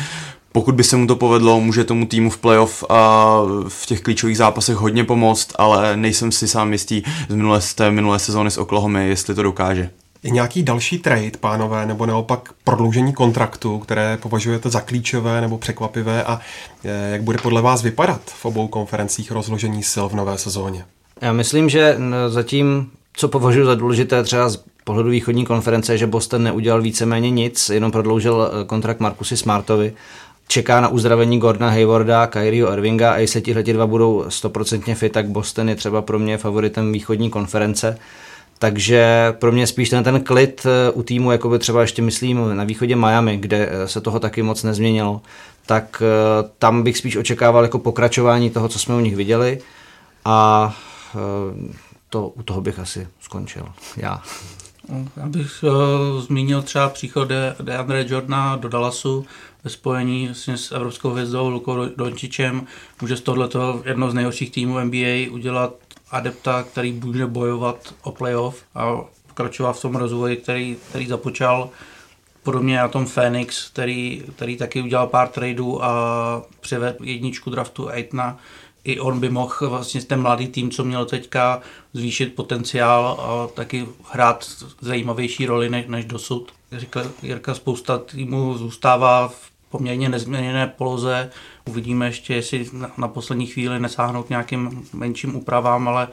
[0.57, 4.37] Pokud by se mu to povedlo, může tomu týmu v playoff a v těch klíčových
[4.37, 8.57] zápasech hodně pomoct, ale nejsem si sám jistý z minulé, z té minulé sezóny s
[8.57, 9.89] Oklahoma, jestli to dokáže.
[10.23, 16.23] Je nějaký další trade, pánové, nebo naopak prodloužení kontraktu, které považujete za klíčové nebo překvapivé
[16.23, 16.39] a
[16.85, 20.85] eh, jak bude podle vás vypadat v obou konferencích rozložení sil v nové sezóně?
[21.21, 26.43] Já myslím, že zatím, co považuji za důležité třeba z pohledu východní konference, že Boston
[26.43, 29.93] neudělal víceméně nic, jenom prodloužil eh, kontrakt Markusy Smartovi
[30.47, 35.27] čeká na uzdravení Gordona Haywarda, Kyrie Irvinga a jestli tihle dva budou stoprocentně fit, tak
[35.27, 37.97] Boston je třeba pro mě favoritem východní konference.
[38.59, 42.55] Takže pro mě spíš ten, ten klid eh, u týmu, jako by třeba ještě myslím
[42.55, 45.21] na východě Miami, kde eh, se toho taky moc nezměnilo,
[45.65, 49.61] tak eh, tam bych spíš očekával jako pokračování toho, co jsme u nich viděli
[50.25, 50.75] a
[52.09, 53.65] to, u toho bych asi skončil
[53.97, 54.21] já.
[55.17, 59.25] Já bych uh, zmínil třeba příchod De, DeAndre Jordana do Dallasu
[59.63, 62.67] ve spojení vlastně s evropskou hvězdou Lukou Dončičem.
[63.01, 65.73] Může z tohoto jedno z nejhorších týmů NBA udělat
[66.11, 71.69] adepta, který bude bojovat o playoff a pokračovat v tom rozvoji, který, který započal
[72.43, 78.39] podobně na tom Phoenix, který, který taky udělal pár tradeů a převed jedničku draftu Aitna
[78.87, 81.61] i on by mohl vlastně ten mladý tým, co měl teďka,
[81.93, 84.47] zvýšit potenciál a taky hrát
[84.81, 86.51] zajímavější roli než, než dosud.
[86.71, 91.31] Říkal Jirka, spousta týmů zůstává v poměrně nezměněné poloze.
[91.65, 96.07] Uvidíme ještě, jestli na, na poslední chvíli nesáhnout k nějakým menším úpravám, ale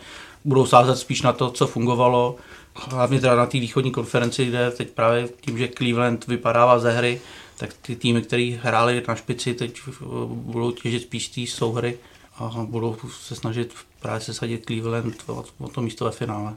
[0.44, 2.36] budou sázet spíš na to, co fungovalo.
[2.74, 7.20] Hlavně teda na té východní konferenci, kde teď právě tím, že Cleveland vypadává ze hry,
[7.56, 9.80] tak ty týmy, které hrály na špici, teď
[10.26, 11.98] budou těžit spíš té souhry
[12.36, 15.24] a budou se snažit právě se sadit Cleveland
[15.58, 16.54] o to místo ve finále.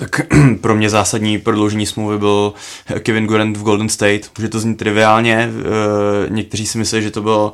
[0.00, 0.20] Tak
[0.60, 2.52] pro mě zásadní prodloužení smlouvy byl
[2.98, 4.30] Kevin Durant v Golden State.
[4.38, 7.52] Může to znít triviálně, eh, někteří si myslí, že to, bylo,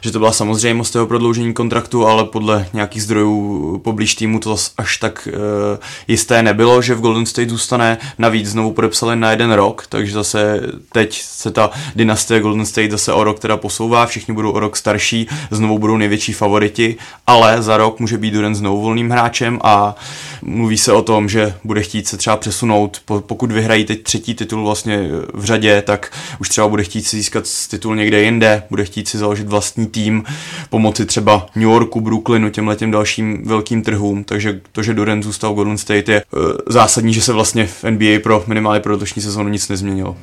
[0.00, 4.96] že to byla samozřejmost jeho prodloužení kontraktu, ale podle nějakých zdrojů poblíž týmu to až
[4.96, 5.78] tak eh,
[6.08, 7.98] jisté nebylo, že v Golden State zůstane.
[8.18, 10.60] Navíc znovu podepsali na jeden rok, takže zase
[10.92, 14.76] teď se ta dynastie Golden State zase o rok teda posouvá, všichni budou o rok
[14.76, 19.94] starší, znovu budou největší favoriti, ale za rok může být Durant znovu volným hráčem a
[20.42, 24.64] mluví se o tom, že bude chtít se třeba přesunout, pokud vyhrají teď třetí titul
[24.64, 29.08] vlastně v řadě, tak už třeba bude chtít si získat titul někde jinde, bude chtít
[29.08, 30.24] si založit vlastní tým,
[30.70, 35.52] pomoci třeba New Yorku, Brooklynu, těm letem dalším velkým trhům, takže to, že Durant zůstal
[35.52, 39.22] v Golden State je uh, zásadní, že se vlastně v NBA pro minimálně pro letošní
[39.22, 40.16] sezónu nic nezměnilo.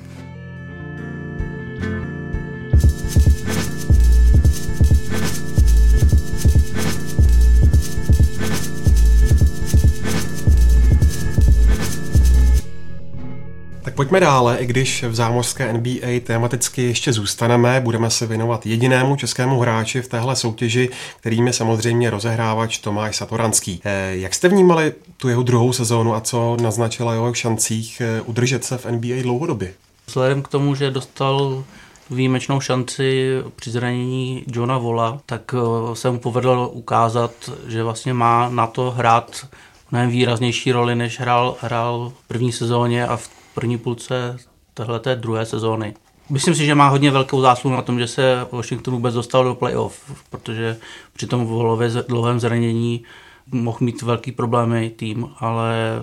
[14.02, 19.60] Pojďme dále, i když v zámořské NBA tematicky ještě zůstaneme, budeme se věnovat jedinému českému
[19.60, 23.82] hráči v téhle soutěži, kterým je samozřejmě rozehrávač Tomáš Satoranský.
[23.84, 28.64] Eh, jak jste vnímali tu jeho druhou sezónu a co naznačila jeho šancích eh, udržet
[28.64, 29.74] se v NBA dlouhodobě?
[30.08, 31.64] Vzhledem k tomu, že dostal
[32.10, 37.32] výjimečnou šanci při zranění Johna Vola, tak eh, se mu povedlo ukázat,
[37.68, 39.48] že vlastně má na to hrát
[39.92, 44.38] mnohem výraznější roli, než hrál, hrál v první sezóně a v první půlce
[44.74, 45.94] téhleté druhé sezóny.
[46.30, 49.56] Myslím si, že má hodně velkou zásluhu na tom, že se Washington vůbec dostal do
[49.56, 50.78] playoff, protože
[51.14, 53.04] při tom volově dlouhém zranění
[53.52, 56.00] mohl mít velký problémy tým, ale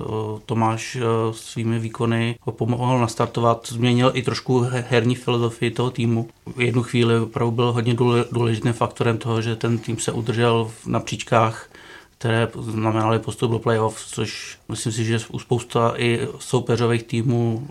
[0.47, 0.99] Tomáš
[1.31, 6.29] svými výkony ho pomohl nastartovat, změnil i trošku herní filozofii toho týmu.
[6.57, 7.97] V jednu chvíli opravdu byl hodně
[8.33, 11.69] důležitým faktorem toho, že ten tým se udržel na příčkách
[12.18, 17.68] které znamenaly postup do playoff, což myslím si, že u spousta i soupeřových týmů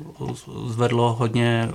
[0.68, 1.70] zvedlo hodně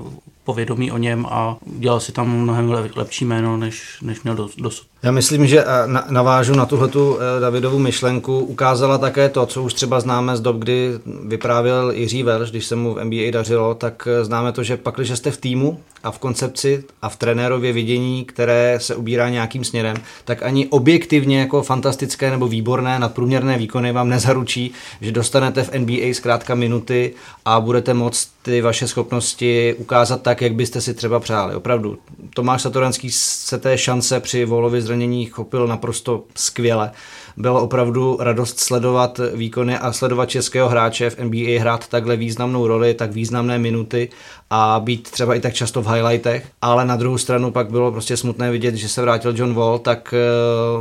[0.45, 4.87] povědomí o něm a dělal si tam mnohem lepší jméno, než, než měl dosud.
[5.03, 5.67] Já myslím, že eh,
[6.11, 8.39] navážu na tuhletu eh, Davidovu myšlenku.
[8.39, 10.91] Ukázala také to, co už třeba známe z dob, kdy
[11.27, 14.95] vyprávěl Jiří Velš, když se mu v NBA dařilo, tak eh, známe to, že pak,
[14.95, 19.65] když jste v týmu a v koncepci a v trenérově vidění, které se ubírá nějakým
[19.65, 25.73] směrem, tak ani objektivně jako fantastické nebo výborné nadprůměrné výkony vám nezaručí, že dostanete v
[25.79, 31.21] NBA zkrátka minuty a budete moct ty vaše schopnosti ukázat tak, jak byste si třeba
[31.21, 31.55] přáli.
[31.55, 31.99] Opravdu,
[32.35, 36.91] Tomáš Satoranský se té šance při Volovi zranění chopil naprosto skvěle.
[37.37, 42.95] Bylo opravdu radost sledovat výkony a sledovat českého hráče v NBA hrát takhle významnou roli,
[42.95, 44.09] tak významné minuty
[44.51, 48.17] a být třeba i tak často v highlightech, ale na druhou stranu pak bylo prostě
[48.17, 50.15] smutné vidět, že se vrátil John Wall, tak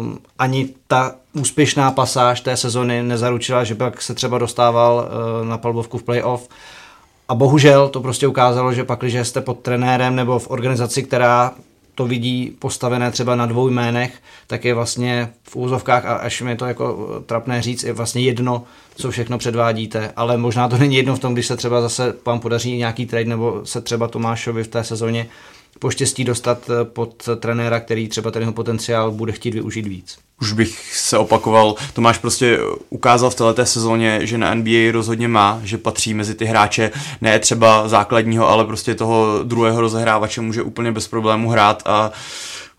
[0.02, 4.96] uh, ani ta úspěšná pasáž té sezony nezaručila, že pak se třeba dostával
[5.42, 6.50] uh, na palbovku v playoff.
[7.32, 11.52] A bohužel to prostě ukázalo, že pak, když jste pod trenérem nebo v organizaci, která
[11.96, 14.14] to vidí postavené třeba na dvou jménech,
[14.48, 18.64] tak je vlastně v úzovkách, a až mi to jako trapné říct, je vlastně jedno,
[18.96, 22.40] co všechno předvádíte, ale možná to není jedno v tom, když se třeba zase vám
[22.40, 25.28] podaří nějaký trade, nebo se třeba Tomášovi v té sezóně
[25.80, 30.18] poštěstí dostat pod trenéra, který třeba ten jeho potenciál bude chtít využít víc.
[30.42, 35.62] Už bych se opakoval, Tomáš prostě ukázal v této sezóně, že na NBA rozhodně má,
[35.64, 40.92] že patří mezi ty hráče, ne třeba základního, ale prostě toho druhého rozehrávače může úplně
[40.92, 42.12] bez problémů hrát a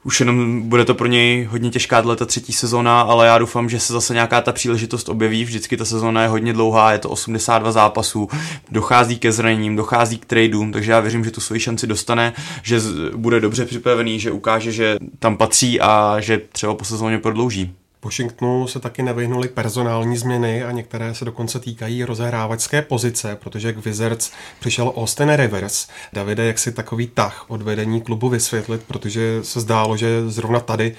[0.04, 3.80] už jenom bude to pro něj hodně těžká ta třetí sezóna, ale já doufám, že
[3.80, 5.44] se zase nějaká ta příležitost objeví.
[5.44, 8.28] Vždycky ta sezóna je hodně dlouhá, je to 82 zápasů,
[8.70, 12.80] dochází ke zraněním, dochází k tradeům, takže já věřím, že tu svoji šanci dostane, že
[13.16, 17.74] bude dobře připravený, že ukáže, že tam patří a že třeba po sezóně prodlouží.
[18.04, 23.84] Washingtonu se taky nevyhnuly personální změny a některé se dokonce týkají rozehrávačské pozice, protože k
[23.84, 25.88] Wizards přišel Austin Rivers.
[26.12, 30.96] Davide, jak si takový tah od vedení klubu vysvětlit, protože se zdálo, že zrovna tady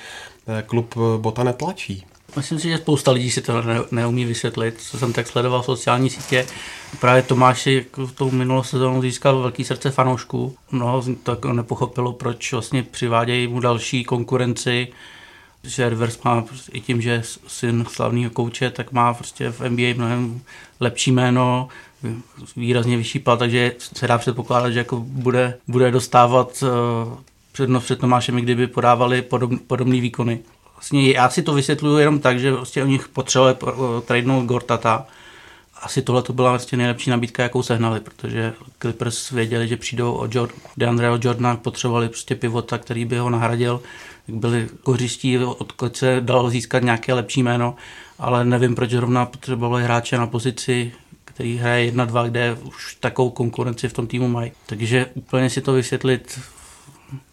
[0.47, 2.05] eh, klub Bota netlačí.
[2.35, 4.75] Myslím si, že spousta lidí si to ne, neumí vysvětlit.
[4.77, 6.45] Co jsem tak sledoval sociální sítě,
[6.99, 10.55] právě Tomáš si v tou minulou sezónu získal velký srdce fanoušků.
[10.71, 14.87] Mnoho to jako nepochopilo, proč vlastně přivádějí mu další konkurenci
[15.63, 19.93] že Rivers má prostě i tím, že syn slavného kouče, tak má prostě v NBA
[19.95, 20.41] mnohem
[20.79, 21.67] lepší jméno,
[22.55, 26.69] výrazně vyšší plat, takže se dá předpokládat, že jako bude, bude dostávat uh,
[27.51, 30.39] přednost před Tomášem, kdyby podávali podob, podobné výkony.
[30.75, 33.71] Vlastně já si to vysvětluju jenom tak, že vlastně o nich potřebuje uh,
[34.05, 35.05] tradenout Gortata,
[35.83, 40.25] asi tohle to byla vlastně nejlepší nabídka, jakou sehnali, protože Clippers věděli, že přijdou o
[40.25, 43.81] Jord- DeAndreho Jordana, potřebovali prostě pivota, který by ho nahradil,
[44.27, 47.75] byli kořistí, odkud se dalo získat nějaké lepší jméno,
[48.19, 50.91] ale nevím, proč zrovna potřebovali hráče na pozici,
[51.25, 54.51] který hraje 1-2, kde už takovou konkurenci v tom týmu mají.
[54.65, 56.39] Takže úplně si to vysvětlit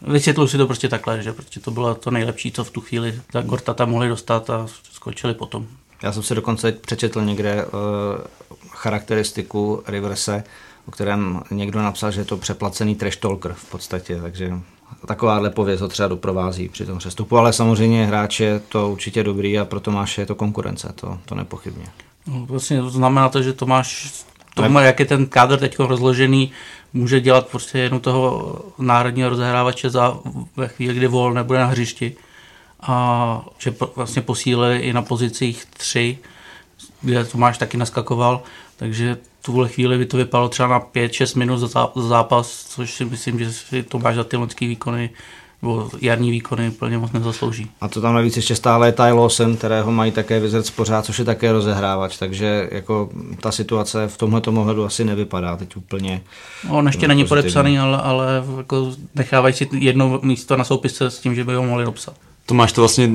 [0.02, 3.20] Vysvětluji si to prostě takhle, že prostě to bylo to nejlepší, co v tu chvíli
[3.32, 5.66] ta Gorta tam mohli dostat a skočili potom.
[6.02, 7.70] Já jsem si dokonce přečetl někde uh,
[8.70, 10.44] charakteristiku Riverse,
[10.86, 14.52] o kterém někdo napsal, že je to přeplacený trash talker v podstatě, takže
[15.06, 19.58] takováhle pověst ho třeba doprovází při tom přestupu, ale samozřejmě hráč je to určitě dobrý
[19.58, 21.86] a pro Tomáše je to konkurence, to, to nepochybně.
[22.26, 24.12] No, vlastně to znamená to, že Tomáš,
[24.54, 26.52] to, jak je ten kádr teď rozložený,
[26.92, 30.18] může dělat prostě jenom toho národního rozehrávače za,
[30.56, 32.16] ve chvíli, kdy vol nebude na hřišti
[32.80, 36.18] a že vlastně posílili i na pozicích tři,
[37.00, 38.42] kde Tomáš taky naskakoval,
[38.76, 43.38] takže tuhle chvíli by to vypadalo třeba na 5-6 minut za zápas, což si myslím,
[43.38, 45.10] že si Tomáš za ty loňské výkony
[45.62, 47.70] nebo jarní výkony úplně moc nezaslouží.
[47.80, 51.18] A to tam navíc ještě stále je Ty Lawson, kterého mají také vyzrc pořád, což
[51.18, 56.22] je také rozehrávač, takže jako ta situace v tomhle ohledu asi nevypadá teď úplně.
[56.68, 58.26] No, on ještě není podepsaný, ale, ale
[58.56, 62.14] jako nechávají si jedno místo na soupisce s tím, že by ho mohli dopsat.
[62.50, 63.10] Tomáš to vlastně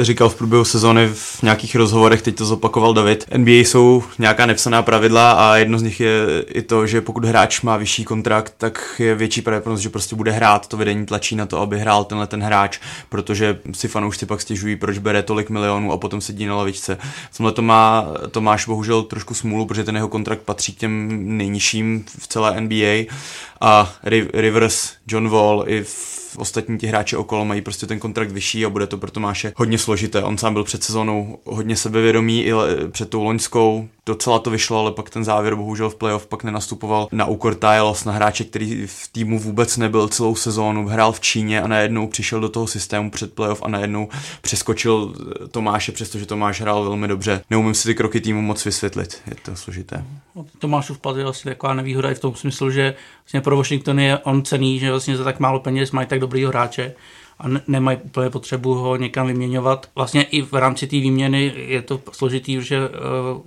[0.00, 3.24] eh, říkal v průběhu sezóny v nějakých rozhovorech, teď to zopakoval David.
[3.36, 7.60] NBA jsou nějaká nepsaná pravidla a jedno z nich je i to, že pokud hráč
[7.60, 10.66] má vyšší kontrakt, tak je větší pravděpodobnost, že prostě bude hrát.
[10.66, 14.76] To vedení tlačí na to, aby hrál tenhle ten hráč, protože si fanoušci pak stěžují,
[14.76, 16.98] proč bere tolik milionů a potom sedí na lavičce.
[17.36, 22.04] Tomhle to má Tomáš bohužel trošku smůlu, protože ten jeho kontrakt patří k těm nejnižším
[22.18, 23.12] v celé NBA
[23.60, 23.92] a
[24.32, 28.70] Rivers, John Wall i v ostatní ti hráči okolo mají prostě ten kontrakt vyšší a
[28.70, 30.22] bude to pro Tomáše hodně složité.
[30.22, 32.52] On sám byl před sezónou hodně sebevědomý i
[32.90, 37.08] před tou loňskou, docela to vyšlo, ale pak ten závěr bohužel v playoff pak nenastupoval
[37.12, 41.62] na úkor Tylos, na hráče, který v týmu vůbec nebyl celou sezónu, hrál v Číně
[41.62, 44.08] a najednou přišel do toho systému před playoff a najednou
[44.40, 45.14] přeskočil
[45.50, 47.42] Tomáše, přestože Tomáš hrál velmi dobře.
[47.50, 50.04] Neumím si ty kroky týmu moc vysvětlit, je to složité.
[50.34, 54.00] No, Tomášův pad je vlastně taková nevýhoda i v tom smyslu, že vlastně pro Washington
[54.00, 56.94] je on cený, že vlastně za tak málo peněz mají tak dobrýho hráče
[57.42, 59.86] a ne- nemají úplně potřebu ho někam vyměňovat.
[59.94, 63.40] Vlastně i v rámci té výměny je to složitý, že uh,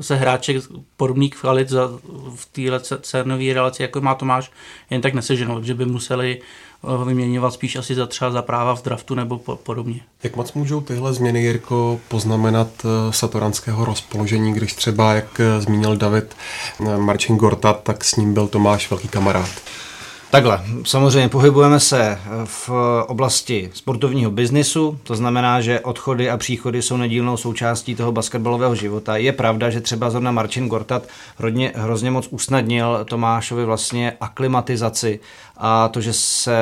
[0.00, 0.56] se hráček
[0.96, 1.90] podobných kvalit za,
[2.36, 4.50] v téhle cenové relaci, jako má Tomáš,
[4.90, 6.40] jen tak neseženou, že by museli
[6.82, 10.00] uh, vyměňovat spíš asi za třeba za práva v draftu nebo po, podobně.
[10.22, 16.36] Jak moc můžou tyhle změny, Jirko, poznamenat uh, satoranského rozpoložení, když třeba, jak zmínil David,
[16.96, 19.50] Marcin Gortat, tak s ním byl Tomáš velký kamarád?
[20.32, 22.70] Takhle, samozřejmě pohybujeme se v
[23.06, 29.16] oblasti sportovního biznisu, to znamená, že odchody a příchody jsou nedílnou součástí toho basketbalového života.
[29.16, 31.02] Je pravda, že třeba zrovna Marcin Gortat
[31.36, 35.20] hodně, hrozně moc usnadnil Tomášovi vlastně aklimatizaci
[35.64, 36.56] a to, že, se,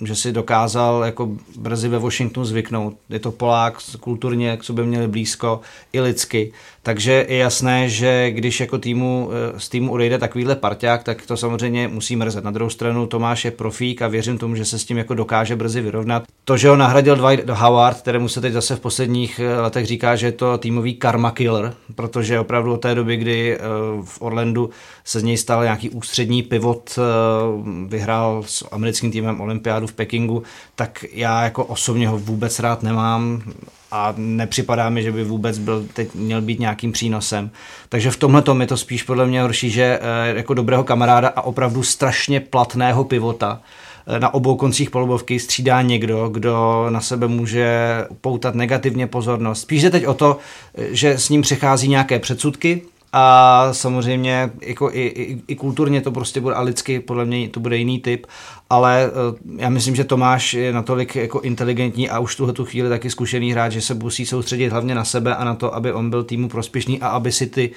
[0.00, 2.94] eh, že si dokázal jako brzy ve Washingtonu zvyknout.
[3.08, 5.60] Je to Polák, kulturně k sobě měli blízko,
[5.92, 6.52] i lidsky.
[6.82, 11.36] Takže je jasné, že když jako týmu, eh, z týmu odejde takovýhle parťák, tak to
[11.36, 12.44] samozřejmě musí mrzet.
[12.44, 15.56] Na druhou stranu Tomáš je profík a věřím tomu, že se s tím jako dokáže
[15.56, 16.22] brzy vyrovnat.
[16.44, 20.16] To, že ho nahradil Dwight Howard, kterému se teď zase v posledních eh, letech říká,
[20.16, 23.58] že je to týmový karma killer, protože opravdu od té doby, kdy
[24.04, 24.70] v Orlandu
[25.04, 26.98] se z něj stal nějaký ústřední pivot,
[27.88, 30.42] vyhrál vyhrál s americkým týmem olympiádu v Pekingu,
[30.74, 33.42] tak já jako osobně ho vůbec rád nemám
[33.90, 37.50] a nepřipadá mi, že by vůbec byl teď měl být nějakým přínosem.
[37.88, 41.28] Takže v tomhle tom je to spíš podle mě horší, že eh, jako dobrého kamaráda
[41.28, 43.60] a opravdu strašně platného pivota
[44.06, 49.60] eh, na obou koncích polubovky střídá někdo, kdo na sebe může poutat negativně pozornost.
[49.60, 50.38] Spíš je teď o to,
[50.74, 52.82] eh, že s ním přechází nějaké předsudky,
[53.16, 57.60] a samozřejmě jako i, i, i kulturně to prostě bude a lidsky podle mě to
[57.60, 58.26] bude jiný typ
[58.70, 62.88] ale eh, já myslím, že Tomáš je natolik jako inteligentní a už tuhle tu chvíli
[62.88, 66.10] taky zkušený hráč, že se musí soustředit hlavně na sebe a na to, aby on
[66.10, 67.70] byl týmu prospěšný a aby si ty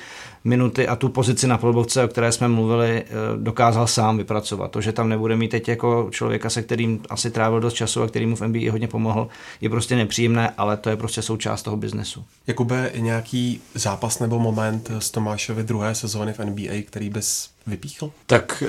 [0.44, 3.06] minuty a tu pozici na polbovce, o které jsme mluvili, eh,
[3.38, 4.72] dokázal sám vypracovat.
[4.72, 8.08] To, že tam nebude mít teď jako člověka, se kterým asi trávil dost času a
[8.08, 9.28] který mu v NBA hodně pomohl,
[9.62, 12.26] je prostě nepříjemné, ale to je prostě součást toho biznesu.
[12.48, 18.12] Jakube, nějaký zápas nebo moment z Tomášovy druhé sezóny v NBA, který bys vypíchl?
[18.26, 18.64] Tak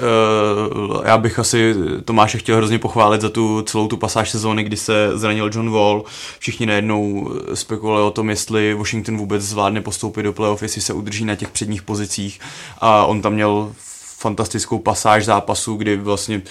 [0.89, 1.75] uh, já bych asi
[2.05, 6.05] Tomáše chtěl hrozně pochválit za tu celou tu pasáž sezóny, kdy se zranil John Wall.
[6.39, 11.25] Všichni najednou spekulovali o tom, jestli Washington vůbec zvládne postoupit do playoff, jestli se udrží
[11.25, 12.41] na těch předních pozicích
[12.79, 13.73] a on tam měl
[14.19, 16.43] fantastickou pasáž zápasu, kdy vlastně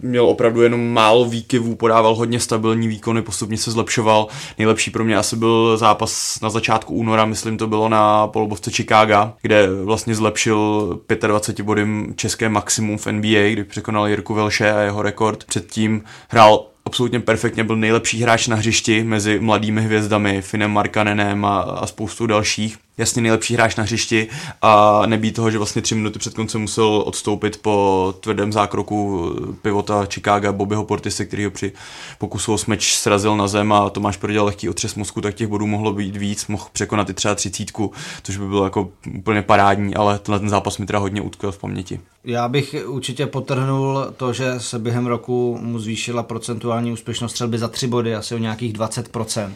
[0.00, 4.26] měl opravdu jenom málo výkyvů, podával hodně stabilní výkony, postupně se zlepšoval.
[4.58, 9.32] Nejlepší pro mě asi byl zápas na začátku února, myslím to bylo na polobovce Chicago,
[9.42, 15.02] kde vlastně zlepšil 25 body české maximum v NBA, kdy překonal Jirku Velše a jeho
[15.02, 15.44] rekord.
[15.44, 21.60] Předtím hrál absolutně perfektně, byl nejlepší hráč na hřišti mezi mladými hvězdami, Finem Markanenem a,
[21.60, 24.28] a spoustou dalších jasně nejlepší hráč na hřišti
[24.62, 29.30] a nebýt toho, že vlastně tři minuty před koncem musel odstoupit po tvrdém zákroku
[29.62, 31.72] pivota Chicago Bobbyho Portise, který ho při
[32.18, 35.66] pokusu o smeč srazil na zem a Tomáš prodělal lehký otřes mozku, tak těch bodů
[35.66, 37.92] mohlo být víc, mohl překonat i třeba třicítku,
[38.22, 38.88] což by bylo jako
[39.18, 42.00] úplně parádní, ale tenhle ten zápas mi teda hodně utkvěl v paměti.
[42.24, 47.68] Já bych určitě potrhnul to, že se během roku mu zvýšila procentuální úspěšnost střelby za
[47.68, 49.50] tři body, asi o nějakých 20%.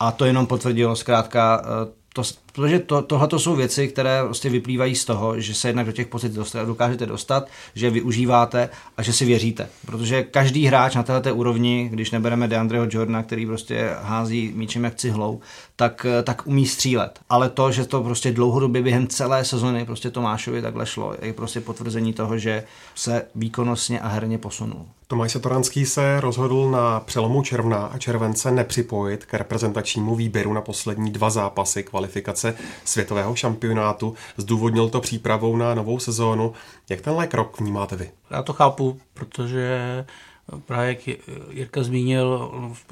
[0.00, 2.22] A to jenom potvrdilo zkrátka eh, to,
[2.54, 6.06] protože to, tohle jsou věci, které prostě vyplývají z toho, že se jednak do těch
[6.06, 9.68] pozic dokážete dostat, že využíváte a že si věříte.
[9.86, 14.94] Protože každý hráč na této úrovni, když nebereme Deandreho Jordana, který prostě hází míčem jak
[14.94, 15.40] cihlou,
[15.76, 17.20] tak, tak umí střílet.
[17.28, 21.60] Ale to, že to prostě dlouhodobě během celé sezony prostě Tomášovi takhle šlo, je prostě
[21.60, 24.86] potvrzení toho, že se výkonnostně a herně posunul.
[25.06, 31.10] Tomáš Satoranský se rozhodl na přelomu června a července nepřipojit k reprezentačnímu výběru na poslední
[31.10, 32.43] dva zápasy kvalifikace
[32.84, 34.14] světového šampionátu.
[34.36, 36.52] Zdůvodnil to přípravou na novou sezónu.
[36.88, 38.10] Jak tenhle krok vnímáte vy?
[38.30, 40.04] Já to chápu, protože
[40.66, 41.20] právě jak
[41.50, 42.50] Jirka zmínil,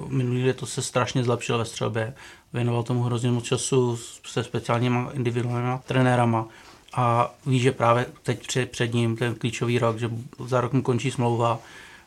[0.08, 2.14] minulý leto se strašně zlepšil ve střelbě.
[2.52, 6.46] Věnoval tomu hrozně moc času se speciálníma individuálníma trenérama
[6.94, 10.10] a ví, že právě teď před, před ním ten klíčový rok, že
[10.46, 11.58] za rok mu končí smlouva,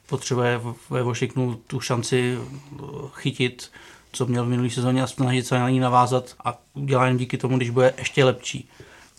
[0.07, 2.37] potřebuje ve Washingtonu tu šanci
[3.13, 3.71] chytit,
[4.15, 7.37] co měl v minulé sezóně a snažit se na ní navázat a udělá jen díky
[7.37, 8.69] tomu, když bude ještě lepší.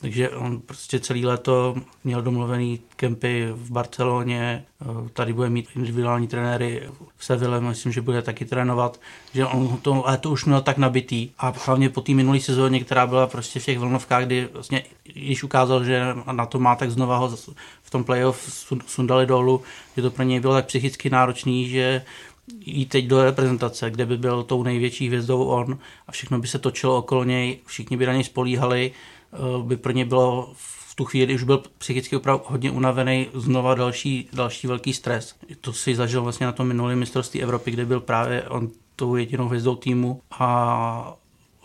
[0.00, 1.74] Takže on prostě celý léto
[2.04, 4.64] měl domluvený kempy v Barceloně,
[5.12, 9.00] tady bude mít individuální trenéry v Seville, myslím, že bude taky trénovat,
[9.34, 13.06] že on to léto už měl tak nabitý a hlavně po té minulé sezóně, která
[13.06, 14.82] byla prostě v těch vlnovkách, kdy vlastně
[15.14, 17.36] již ukázal, že na to má, tak znova ho
[17.82, 19.62] v tom playoff sundali dolů,
[19.96, 22.02] že to pro něj bylo tak psychicky náročný, že
[22.60, 26.58] jít teď do reprezentace, kde by byl tou největší hvězdou on a všechno by se
[26.58, 28.92] točilo okolo něj, všichni by na něj spolíhali,
[29.32, 33.74] eh, by pro ně bylo v tu chvíli už byl psychicky opravdu hodně unavený, znova
[33.74, 35.34] další, další velký stres.
[35.60, 39.48] To si zažil vlastně na tom minulém mistrovství Evropy, kde byl právě on tou jedinou
[39.48, 41.16] hvězdou týmu a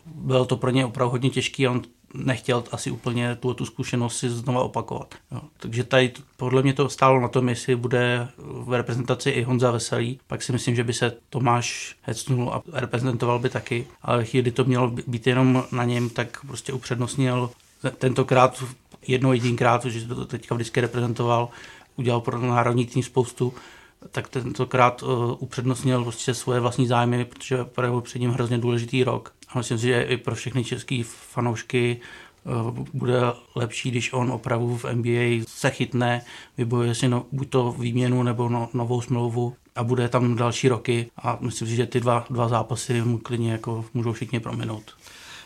[0.05, 1.81] bylo to pro ně opravdu hodně těžký a on
[2.13, 5.15] nechtěl asi úplně tu, tu zkušenost si znova opakovat.
[5.31, 5.41] Jo.
[5.57, 10.19] Takže tady podle mě to stálo na tom, jestli bude v reprezentaci i Honza Veselý,
[10.27, 14.63] pak si myslím, že by se Tomáš hecnul a reprezentoval by taky, ale chvíli to
[14.63, 17.49] mělo být jenom na něm, tak prostě upřednostnil
[17.97, 18.63] tentokrát
[19.07, 21.49] jednou jedinkrát, že to teďka vždycky reprezentoval,
[21.95, 23.53] udělal pro národní tým spoustu,
[24.11, 29.33] tak tentokrát uh, upřednostnil prostě svoje vlastní zájmy, protože byl před ním hrozně důležitý rok.
[29.51, 31.97] A myslím si, že i pro všechny české fanoušky
[32.43, 33.21] uh, bude
[33.55, 36.21] lepší, když on opravdu v NBA se chytne,
[36.57, 41.09] vybojuje si no, buď to výměnu nebo no, novou smlouvu a bude tam další roky
[41.17, 44.83] a myslím si, že ty dva, dva zápasy mu klidně jako můžou všichni prominout.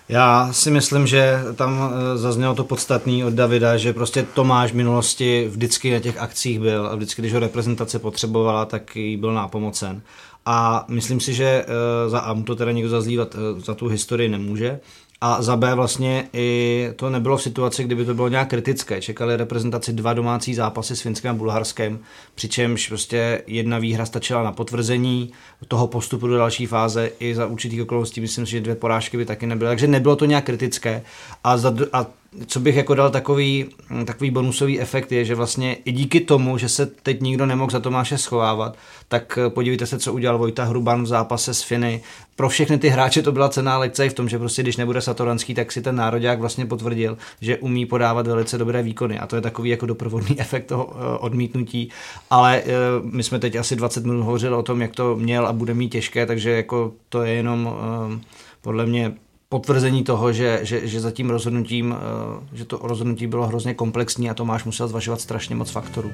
[0.09, 4.75] Já si myslím, že tam eh, zaznělo to podstatný od Davida, že prostě Tomáš v
[4.75, 9.33] minulosti vždycky na těch akcích byl a vždycky, když ho reprezentace potřebovala, tak jí byl
[9.33, 10.01] nápomocen.
[10.45, 13.87] A myslím si, že eh, za A mu to teda někdo zazlívat eh, za tu
[13.87, 14.79] historii nemůže,
[15.21, 19.01] a za B vlastně i to nebylo v situaci, kdyby to bylo nějak kritické.
[19.01, 21.99] Čekali reprezentaci dva domácí zápasy s Finskem a Bulharskem,
[22.35, 25.31] přičemž prostě jedna výhra stačila na potvrzení
[25.67, 28.21] toho postupu do další fáze i za určitých okolností.
[28.21, 29.69] Myslím si, že dvě porážky by taky nebyly.
[29.69, 31.01] Takže nebylo to nějak kritické.
[31.43, 32.05] A, za, a
[32.45, 33.65] co bych jako dal takový,
[34.05, 37.79] takový bonusový efekt je, že vlastně i díky tomu, že se teď nikdo nemohl za
[37.79, 42.01] Tomáše schovávat, tak podívejte se, co udělal Vojta Hruban v zápase s Finy.
[42.35, 45.53] Pro všechny ty hráče to byla cená lekce v tom, že prostě když nebude Satoranský,
[45.53, 49.41] tak si ten národák vlastně potvrdil, že umí podávat velice dobré výkony a to je
[49.41, 51.89] takový jako doprovodný efekt toho eh, odmítnutí.
[52.29, 55.73] Ale eh, my jsme teď asi 20 minut hovořili o tom, jak to měl bude
[55.73, 58.19] mít těžké, takže jako to je jenom eh,
[58.61, 59.13] podle mě
[59.49, 64.29] potvrzení toho, že, že, že za tím rozhodnutím, eh, že to rozhodnutí bylo hrozně komplexní
[64.29, 66.11] a Tomáš musel zvažovat strašně moc faktorů.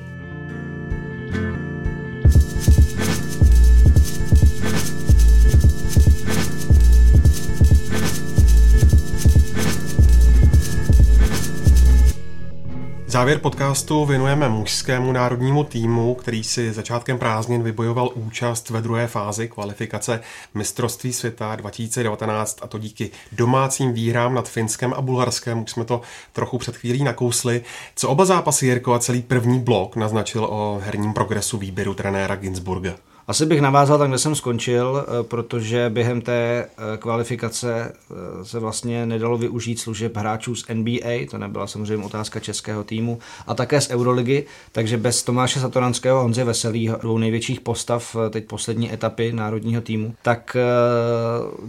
[13.12, 19.48] Závěr podcastu věnujeme mužskému národnímu týmu, který si začátkem prázdnin vybojoval účast ve druhé fázi
[19.48, 20.22] kvalifikace
[20.54, 25.64] mistrovství světa 2019 a to díky domácím výhrám nad Finskem a Bulharskem.
[25.64, 26.02] Už jsme to
[26.34, 27.64] trochu před chvílí nakousli.
[27.96, 33.11] Co oba zápasy Jirko a celý první blok naznačil o herním progresu výběru trenéra Ginsburga?
[33.32, 38.60] Asi bych navázal tam, kde jsem skončil, eh, protože během té eh, kvalifikace eh, se
[38.60, 43.82] vlastně nedalo využít služeb hráčů z NBA, to nebyla samozřejmě otázka českého týmu, a také
[43.82, 49.34] z Euroligy, takže bez Tomáše Satoranského a Honzy Veselýho, dvou největších postav teď poslední etapy
[49.34, 50.58] národního týmu, tak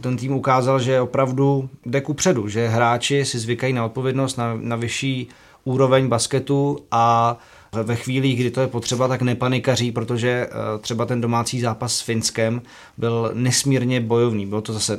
[0.01, 4.59] ten tým ukázal, že opravdu jde ku předu, že hráči si zvykají na odpovědnost, na,
[4.61, 5.29] na vyšší
[5.65, 7.37] úroveň basketu a
[7.73, 12.01] ve chvíli, kdy to je potřeba, tak nepanikaří, protože eh, třeba ten domácí zápas s
[12.01, 12.63] Finskem
[12.99, 14.47] byl nesmírně bojovný.
[14.47, 14.99] Bylo to zase,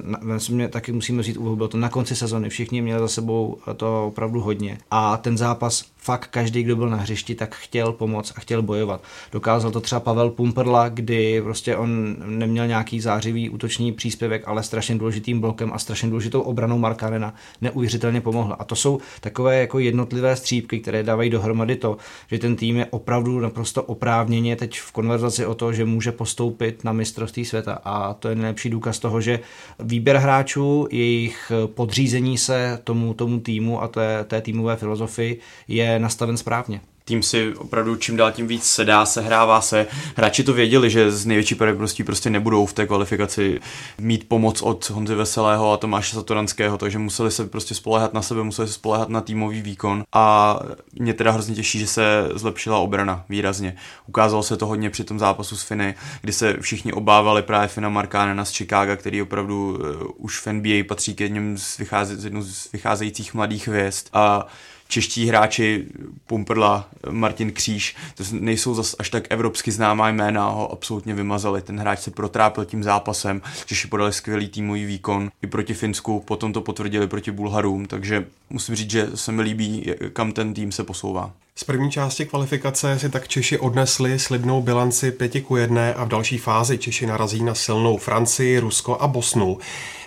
[0.70, 4.78] taky musíme říct bylo to na konci sezony, všichni měli za sebou to opravdu hodně.
[4.92, 9.02] A ten zápas fakt každý, kdo byl na hřišti, tak chtěl pomoct a chtěl bojovat.
[9.32, 14.96] Dokázal to třeba Pavel Pumperla, kdy prostě on neměl nějaký zářivý útočný příspěvek, ale strašně
[14.96, 18.56] důležitým blokem a strašně důležitou obranou Markarena neuvěřitelně pomohl.
[18.60, 21.98] A to jsou takové jako jednotlivé střípky, které dávají dohromady to,
[22.32, 26.84] že ten tým je opravdu naprosto oprávněně teď v konverzaci o to, že může postoupit
[26.84, 27.80] na mistrovství světa.
[27.84, 29.40] A to je nejlepší důkaz toho, že
[29.80, 36.38] výběr hráčů, jejich podřízení se tomu, tomu týmu a té, té týmové filozofii je nastaven
[36.38, 39.88] správně tým si opravdu čím dál tím víc sedá, sehrává se.
[40.16, 43.60] Hráči to věděli, že z největší pravděpodobností prostě nebudou v té kvalifikaci
[43.98, 48.44] mít pomoc od Honzy Veselého a Tomáše Satoranského, takže museli se prostě spolehat na sebe,
[48.44, 50.60] museli se spolehat na týmový výkon a
[51.00, 53.76] mě teda hrozně těší, že se zlepšila obrana výrazně.
[54.08, 57.90] Ukázalo se to hodně při tom zápasu s Finy, kdy se všichni obávali právě Fina
[57.90, 62.42] Markánena z Chicago, který opravdu uh, už v NBA patří k jedním z, vycháze, jednou
[62.42, 64.48] z vycházejících mladých hvězd a
[64.94, 65.86] čeští hráči
[66.28, 71.62] Pumperla, Martin Kříž, to nejsou zas až tak evropsky známá jména, ho absolutně vymazali.
[71.62, 76.54] Ten hráč se protrápil tím zápasem, Češi podali skvělý týmový výkon i proti Finsku, potom
[76.54, 80.84] to potvrdili proti Bulharům, takže musím říct, že se mi líbí, kam ten tým se
[80.84, 81.32] posouvá.
[81.56, 86.08] Z první části kvalifikace si tak Češi odnesli slibnou bilanci 5 ku 1 a v
[86.08, 89.58] další fázi Češi narazí na silnou Francii, Rusko a Bosnu.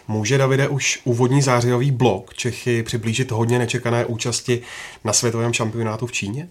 [0.09, 4.63] Může Davide už úvodní zářijový blok Čechy přiblížit hodně nečekané účasti
[5.05, 6.49] na světovém šampionátu v Číně?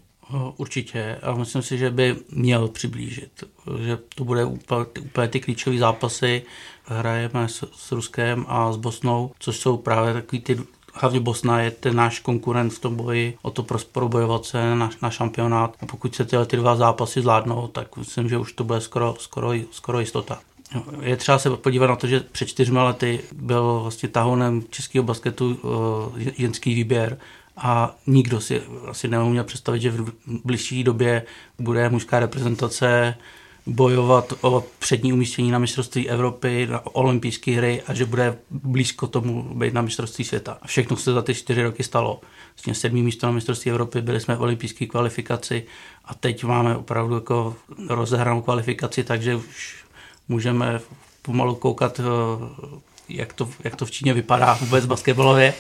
[0.57, 3.43] Určitě a myslím si, že by měl přiblížit,
[3.85, 6.43] že to bude úplně, úplně ty klíčové zápasy.
[6.85, 10.57] Hrajeme s, s Ruskem a s Bosnou, což jsou právě takový ty
[10.93, 15.09] hlavně Bosna je ten náš konkurent v tom boji o to probojovat se na, na
[15.09, 15.75] šampionát.
[15.81, 19.15] A pokud se tyhle ty dva zápasy zvládnou, tak myslím, že už to bude skoro,
[19.19, 20.39] skoro, skoro jistota.
[21.01, 25.59] Je třeba se podívat na to, že před čtyřmi lety byl vlastně tahonem českého basketu
[26.37, 27.17] ženský výběr
[27.57, 31.23] a nikdo si asi neuměl představit, že v blížší době
[31.59, 33.15] bude mužská reprezentace
[33.67, 39.43] bojovat o přední umístění na mistrovství Evropy, na olympijské hry a že bude blízko tomu
[39.55, 40.57] být na mistrovství světa.
[40.65, 42.21] Všechno se za ty čtyři roky stalo.
[42.55, 45.65] Vlastně sedmý místo na mistrovství Evropy, byli jsme v olympijské kvalifikaci
[46.05, 47.55] a teď máme opravdu jako
[47.89, 49.84] rozehranou kvalifikaci, takže už
[50.27, 50.79] můžeme
[51.21, 52.03] pomalu koukat, eh,
[53.09, 55.53] jak to, jak to v Číně vypadá vůbec basketbalově,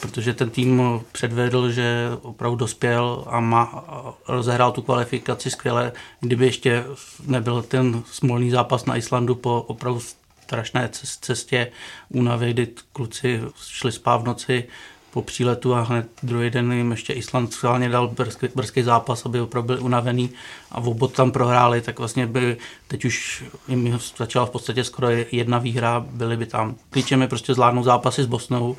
[0.00, 3.84] protože ten tým předvedl, že opravdu dospěl a má,
[4.28, 5.92] rozehrál tu kvalifikaci skvěle.
[6.20, 6.84] Kdyby ještě
[7.26, 10.00] nebyl ten smolný zápas na Islandu po opravdu
[10.42, 10.88] strašné
[11.20, 11.72] cestě
[12.08, 14.64] únavy, kdy kluci šli spát v noci,
[15.10, 19.40] po příletu a hned druhý den jim ještě Island schválně dal brzký, brzký zápas, aby
[19.40, 20.30] opravdu byli unavený
[20.70, 22.56] a v tam prohráli, tak vlastně by
[22.88, 26.74] teď už jim začala v podstatě skoro jedna výhra, byli by tam.
[26.90, 28.76] Klíčem je prostě zvládnout zápasy s Bosnou,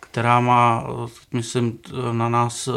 [0.00, 0.86] která má,
[1.32, 1.78] myslím,
[2.12, 2.72] na nás eh,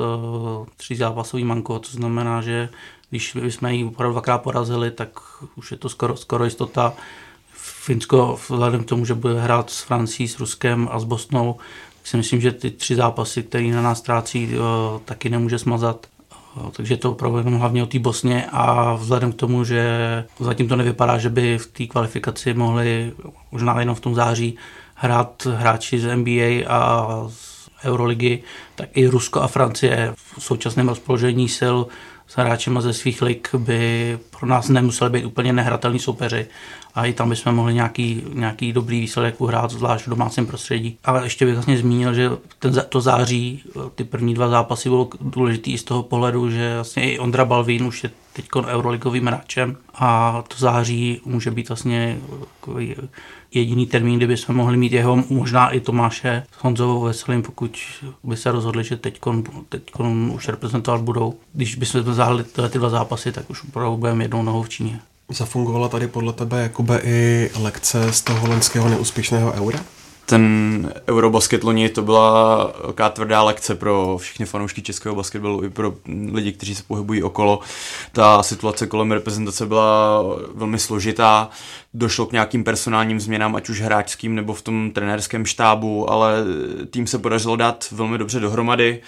[0.77, 2.69] tři zápasový manko, to znamená, že
[3.09, 5.09] když jsme ji opravdu dvakrát porazili, tak
[5.55, 6.93] už je to skoro, skoro jistota.
[7.53, 11.55] Finsko vzhledem k tomu, že bude hrát s Francií, s Ruskem a s Bosnou,
[12.05, 14.57] si myslím, že ty tři zápasy, které na nás trácí, eh,
[15.05, 16.07] taky nemůže smazat.
[16.57, 19.83] Eh, takže to jenom hlavně o té Bosně a vzhledem k tomu, že
[20.39, 23.13] zatím to nevypadá, že by v té kvalifikaci mohli
[23.51, 24.57] možná jenom v tom září
[24.95, 28.43] hrát hráči z NBA a z Euroligy,
[28.75, 31.77] tak i Rusko a Francie v současném rozpoložení sil
[32.27, 36.47] s hráčema ze svých lig by pro nás nemuseli být úplně nehratelní soupeři
[36.95, 40.97] a i tam bychom mohli nějaký, nějaký dobrý výsledek uhrát, zvlášť v domácím prostředí.
[41.03, 43.63] Ale ještě bych vlastně zmínil, že ten, to září,
[43.95, 48.03] ty první dva zápasy bylo důležitý z toho pohledu, že vlastně i Ondra Balvín už
[48.03, 52.17] je teď euroligovým hráčem a to září může být vlastně
[53.55, 57.77] jediný termín, kdyby jsme mohli mít jeho, možná i Tomáše s Honzovou Veselým, pokud
[58.23, 59.19] by se rozhodli, že teď
[60.33, 61.33] už reprezentovat budou.
[61.53, 64.99] Když bychom zahájili tyhle ty dva zápasy, tak už opravdu budeme jednou nohou v Číně.
[65.29, 69.79] Zafungovala tady podle tebe Jakube i lekce z toho loňského neúspěšného eura?
[70.25, 75.93] Ten Eurobasket loni to byla velká tvrdá lekce pro všechny fanoušky českého basketbalu i pro
[76.31, 77.59] lidi, kteří se pohybují okolo.
[78.11, 80.23] Ta situace kolem reprezentace byla
[80.53, 81.49] velmi složitá,
[81.93, 86.43] došlo k nějakým personálním změnám, ať už hráčským nebo v tom trenérském štábu, ale
[86.89, 89.01] tým se podařilo dát velmi dobře dohromady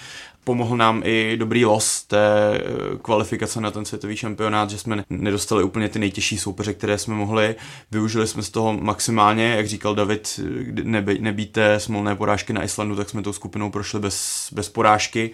[0.47, 2.61] pomohl nám i dobrý los té eh,
[3.01, 7.55] kvalifikace na ten světový šampionát, že jsme nedostali úplně ty nejtěžší soupeře, které jsme mohli.
[7.91, 10.39] Využili jsme z toho maximálně, jak říkal David,
[10.83, 15.31] neby, nebíte smolné porážky na Islandu, tak jsme tou skupinou prošli bez, bez porážky.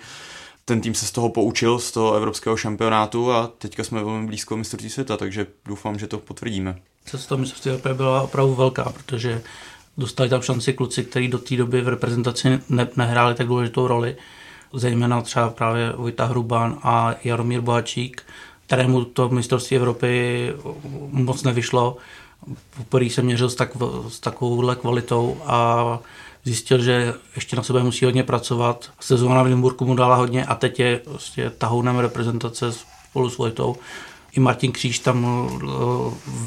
[0.65, 4.57] Ten tým se z toho poučil, z toho evropského šampionátu a teďka jsme velmi blízko
[4.57, 6.75] mistrovství světa, takže doufám, že to potvrdíme.
[7.05, 9.41] Cesta mistrovství byla opravdu velká, protože
[9.97, 14.15] dostali tam šanci kluci, kteří do té doby v reprezentaci ne- nehráli tak důležitou roli
[14.73, 18.23] zejména třeba právě Vojta Hruban a Jaromír Bohačík,
[18.65, 20.53] kterému to mistrovství Evropy
[21.11, 21.97] moc nevyšlo.
[22.77, 23.71] Poprvé se měřil s, tak,
[24.07, 25.99] s takovouhle kvalitou a
[26.43, 28.89] zjistil, že ještě na sebe musí hodně pracovat.
[28.99, 32.71] Sezóna v Limburku mu dala hodně a teď je prostě tahounem reprezentace
[33.09, 33.75] spolu s Vojtou.
[34.31, 35.67] I Martin Kříž tam eh,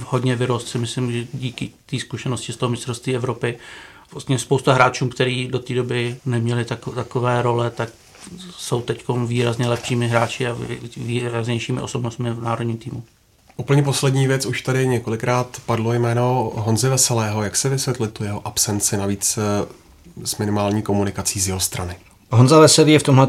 [0.04, 3.58] hodně vyrost, si myslím, že díky té zkušenosti z toho mistrovství Evropy
[4.12, 7.88] vlastně spousta hráčů, kteří do té doby neměli tak, takové role, tak
[8.50, 10.56] jsou teď výrazně lepšími hráči a
[10.96, 13.02] výraznějšími osobnostmi v národním týmu.
[13.56, 17.42] Úplně poslední věc, už tady několikrát padlo jméno Honzy Veselého.
[17.42, 19.66] Jak se vysvětlit tu jeho absenci, navíc eh,
[20.24, 21.96] s minimální komunikací z jeho strany?
[22.30, 23.28] Honza Veselý je v tomhle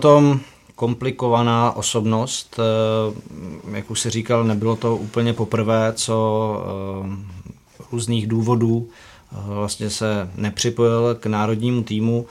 [0.76, 2.60] komplikovaná osobnost.
[2.60, 6.64] Eh, jak už si říkal, nebylo to úplně poprvé, co
[7.06, 8.90] eh, různých důvodů
[9.32, 12.26] vlastně se nepřipojil k národnímu týmu.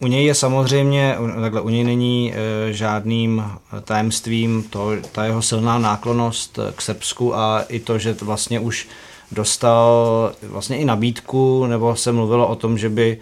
[0.00, 3.44] U něj je samozřejmě, takhle, u něj není e, žádným
[3.84, 8.88] tajemstvím to, ta jeho silná náklonost k Srbsku a i to, že vlastně už
[9.32, 13.18] dostal vlastně i nabídku, nebo se mluvilo o tom, že by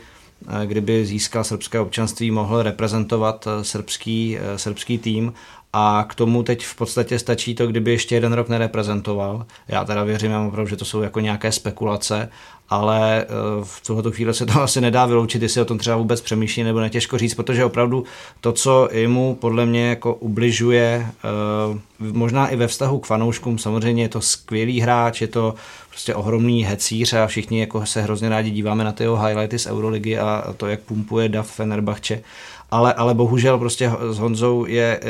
[0.62, 5.32] e, kdyby získal srbské občanství, mohl reprezentovat e, srbský, e, srbský tým
[5.72, 9.46] a k tomu teď v podstatě stačí to, kdyby ještě jeden rok nereprezentoval.
[9.68, 12.30] Já teda věřím já opravdu, že to jsou jako nějaké spekulace,
[12.70, 13.26] ale eh,
[13.62, 16.80] v tuhle chvíli se to asi nedá vyloučit, jestli o tom třeba vůbec přemýšlí nebo
[16.80, 18.04] netěžko říct, protože opravdu
[18.40, 24.02] to, co jemu podle mě jako ubližuje, eh, možná i ve vztahu k fanouškům, samozřejmě
[24.02, 25.54] je to skvělý hráč, je to
[25.88, 29.66] prostě ohromný hecíř a všichni jako se hrozně rádi díváme na ty jeho highlighty z
[29.66, 32.22] Euroligy a to, jak pumpuje Dav Fenerbahče
[32.70, 35.06] ale, ale bohužel prostě s Honzou je eh,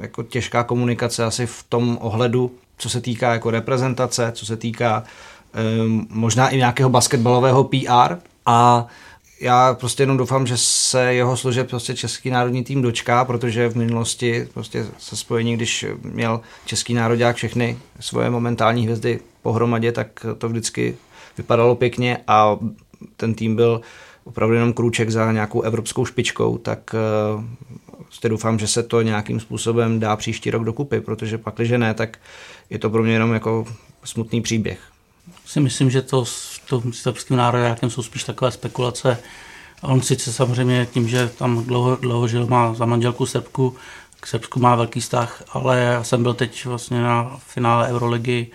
[0.00, 5.04] jako těžká komunikace asi v tom ohledu, co se týká jako reprezentace, co se týká
[6.08, 8.16] možná i nějakého basketbalového PR
[8.46, 8.86] a
[9.40, 13.76] já prostě jenom doufám, že se jeho služeb prostě Český národní tým dočká, protože v
[13.76, 20.48] minulosti prostě se spojení, když měl Český národák všechny svoje momentální hvězdy pohromadě, tak to
[20.48, 20.96] vždycky
[21.36, 22.58] vypadalo pěkně a
[23.16, 23.80] ten tým byl
[24.24, 26.94] opravdu jenom krůček za nějakou evropskou špičkou, tak
[27.98, 31.94] prostě doufám, že se to nějakým způsobem dá příští rok dokupy, protože pak, když ne,
[31.94, 32.18] tak
[32.70, 33.66] je to pro mě jenom jako
[34.04, 34.78] smutný příběh.
[35.46, 39.18] Si myslím, že to s tím srbským národem jsou spíš takové spekulace.
[39.82, 43.76] On sice samozřejmě tím, že tam dlouho, dlouho žil, má za manželku Srbku,
[44.20, 48.46] k Srbsku má velký vztah, ale já jsem byl teď vlastně na finále Euroligy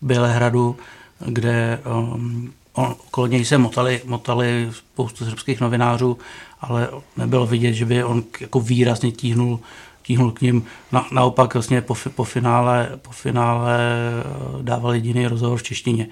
[0.00, 0.76] Bělehradu,
[1.18, 6.18] kde um, on, okolo něj se motali, motali spoustu srbských novinářů,
[6.60, 9.60] ale nebylo vidět, že by on jako výrazně tíhnul,
[10.02, 10.64] tíhnul k ním.
[10.92, 16.08] Na, naopak vlastně po, po, finále, po finále eh, dával jediný rozhovor v češtině.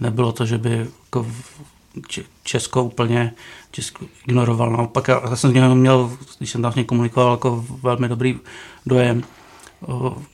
[0.00, 1.26] Nebylo to, že by jako
[2.44, 3.32] Česko úplně
[3.70, 4.70] Česko ignoroval.
[4.70, 8.38] Naopak já jsem z něho měl, když jsem tam s ním komunikoval, jako velmi dobrý
[8.86, 9.22] dojem.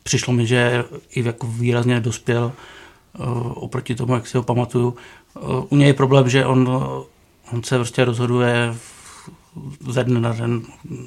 [0.03, 2.53] Přišlo mi, že i jako výrazně dospěl
[3.55, 4.97] oproti tomu, jak si ho pamatuju
[5.69, 6.69] u něj je problém, že on,
[7.53, 8.75] on se prostě rozhoduje
[9.89, 10.63] ze dne na den,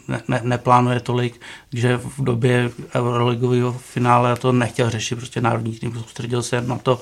[0.07, 1.41] ne, ne, neplánuje tolik,
[1.73, 7.01] že v době Euroligového finále to nechtěl řešit, prostě národní tým soustředil se na to,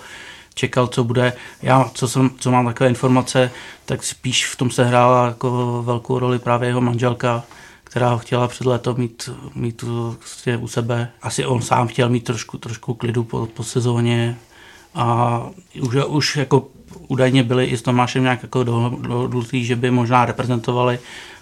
[0.53, 1.33] čekal, co bude.
[1.61, 3.51] Já, co, jsem, co mám takové informace,
[3.85, 7.43] tak spíš v tom se hrála jako velkou roli právě jeho manželka,
[7.83, 9.83] která ho chtěla před léto mít, mít
[10.17, 11.11] prostě u sebe.
[11.21, 14.37] Asi on sám chtěl mít trošku, trošku klidu po, po sezóně
[14.95, 15.41] a
[15.81, 16.67] už, už jako
[17.07, 20.99] údajně byli i s Tomášem nějak jako dohodnutý, že by možná reprezentovali,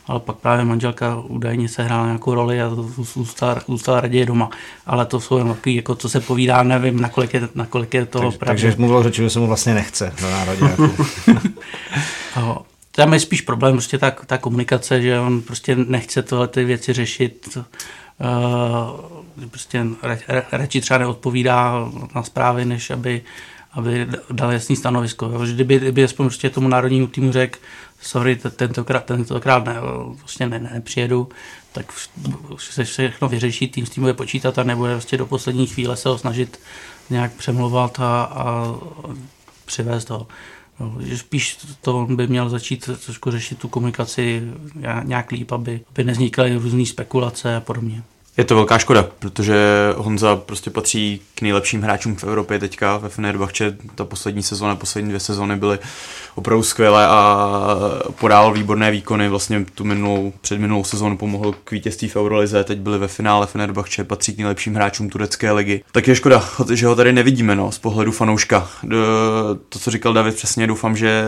[0.10, 4.49] ale pak právě manželka údajně se hrála nějakou roli a zůstala, zůstala raději doma.
[4.86, 8.32] Ale to jsou jen takový, jako co se povídá, nevím, nakolik je, nakolik je toho
[8.32, 10.66] Takže, takže mu bylo řečeno, že se mu vlastně nechce na národě.
[12.91, 16.93] tam je spíš problém prostě ta, ta komunikace, že on prostě nechce tohle ty věci
[16.93, 17.57] řešit.
[17.57, 19.86] Uh, prostě
[20.51, 23.22] radši třeba neodpovídá na zprávy, než aby,
[23.72, 25.26] aby dal jasný stanovisko.
[25.26, 25.39] Jo.
[25.53, 27.60] Kdyby, kdyby aspoň prostě tomu národnímu týmu řekl,
[28.02, 29.76] sorry, tentokrát, tentokrát ne,
[30.20, 31.30] prostě ne, ne, nepřijedu,
[31.72, 31.93] tak
[32.58, 36.10] se všechno vyřeší, tým s tím bude počítat a nebude prostě do poslední chvíle se
[36.10, 36.60] ho snažit
[37.10, 38.76] nějak přemlouvat a, a
[39.66, 40.28] přivést ho.
[40.80, 44.43] No, spíš to by měl začít trošku řešit tu komunikaci
[45.04, 48.04] nějak líp, aby, aby nevznikaly různé spekulace a podobně.
[48.40, 49.56] Je to velká škoda, protože
[49.98, 53.78] Honza prostě patří k nejlepším hráčům v Evropě teďka ve Fenerbahce.
[53.96, 55.80] Ta poslední sezóna, poslední dvě sezóny byly
[56.36, 57.48] opravdu skvělé a
[58.20, 59.30] podával výborné výkony.
[59.30, 63.48] Vlastně tu minulou, před minulou sezónu pomohl k vítězství v Eurolize, teď byli ve finále
[63.48, 65.84] Fenerbahce, patří k nejlepším hráčům turecké ligy.
[65.92, 68.70] Tak je škoda, že ho tady nevidíme no, z pohledu fanouška.
[69.70, 71.24] To, co říkal David, přesně doufám, že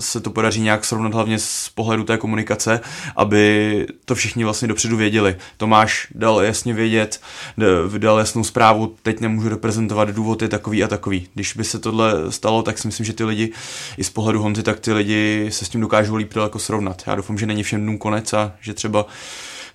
[0.00, 2.80] se to podaří nějak srovnat hlavně z pohledu té komunikace,
[3.16, 5.36] aby to všichni vlastně dopředu věděli.
[5.56, 7.20] Tomáš dal jasně vědět,
[7.98, 11.28] dal jasnou zprávu, teď nemůžu reprezentovat, důvod je takový a takový.
[11.34, 13.52] Když by se tohle stalo, tak si myslím, že ty lidi
[13.98, 17.02] i z pohledu Honzy, tak ty lidi se s tím dokážou líp daleko srovnat.
[17.06, 19.06] Já doufám, že není všem dnům konec a že třeba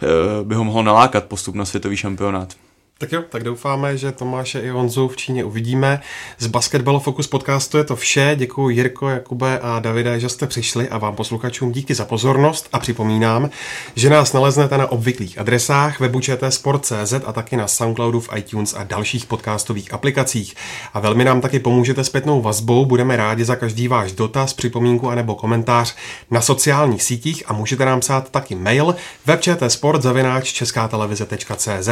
[0.01, 2.55] eh, by ho mohl nalákat postup na světový šampionát.
[2.97, 6.01] Tak jo, tak doufáme, že Tomáše i Honzu v Číně uvidíme.
[6.39, 8.35] Z Basketball Focus podcastu je to vše.
[8.35, 12.79] Děkuji Jirko, Jakube a Davide, že jste přišli a vám posluchačům díky za pozornost a
[12.79, 13.49] připomínám,
[13.95, 16.19] že nás naleznete na obvyklých adresách webu
[16.49, 20.55] Sport.cz a taky na Soundcloudu v iTunes a dalších podcastových aplikacích.
[20.93, 25.35] A velmi nám taky pomůžete zpětnou vazbou, budeme rádi za každý váš dotaz, připomínku anebo
[25.35, 25.95] komentář
[26.31, 31.89] na sociálních sítích a můžete nám psát taky mail webčtsport.cz.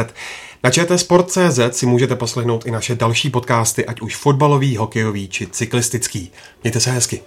[0.64, 6.32] Na čtsport.cz si můžete poslechnout i naše další podcasty, ať už fotbalový, hokejový či cyklistický.
[6.62, 7.22] Mějte se hezky.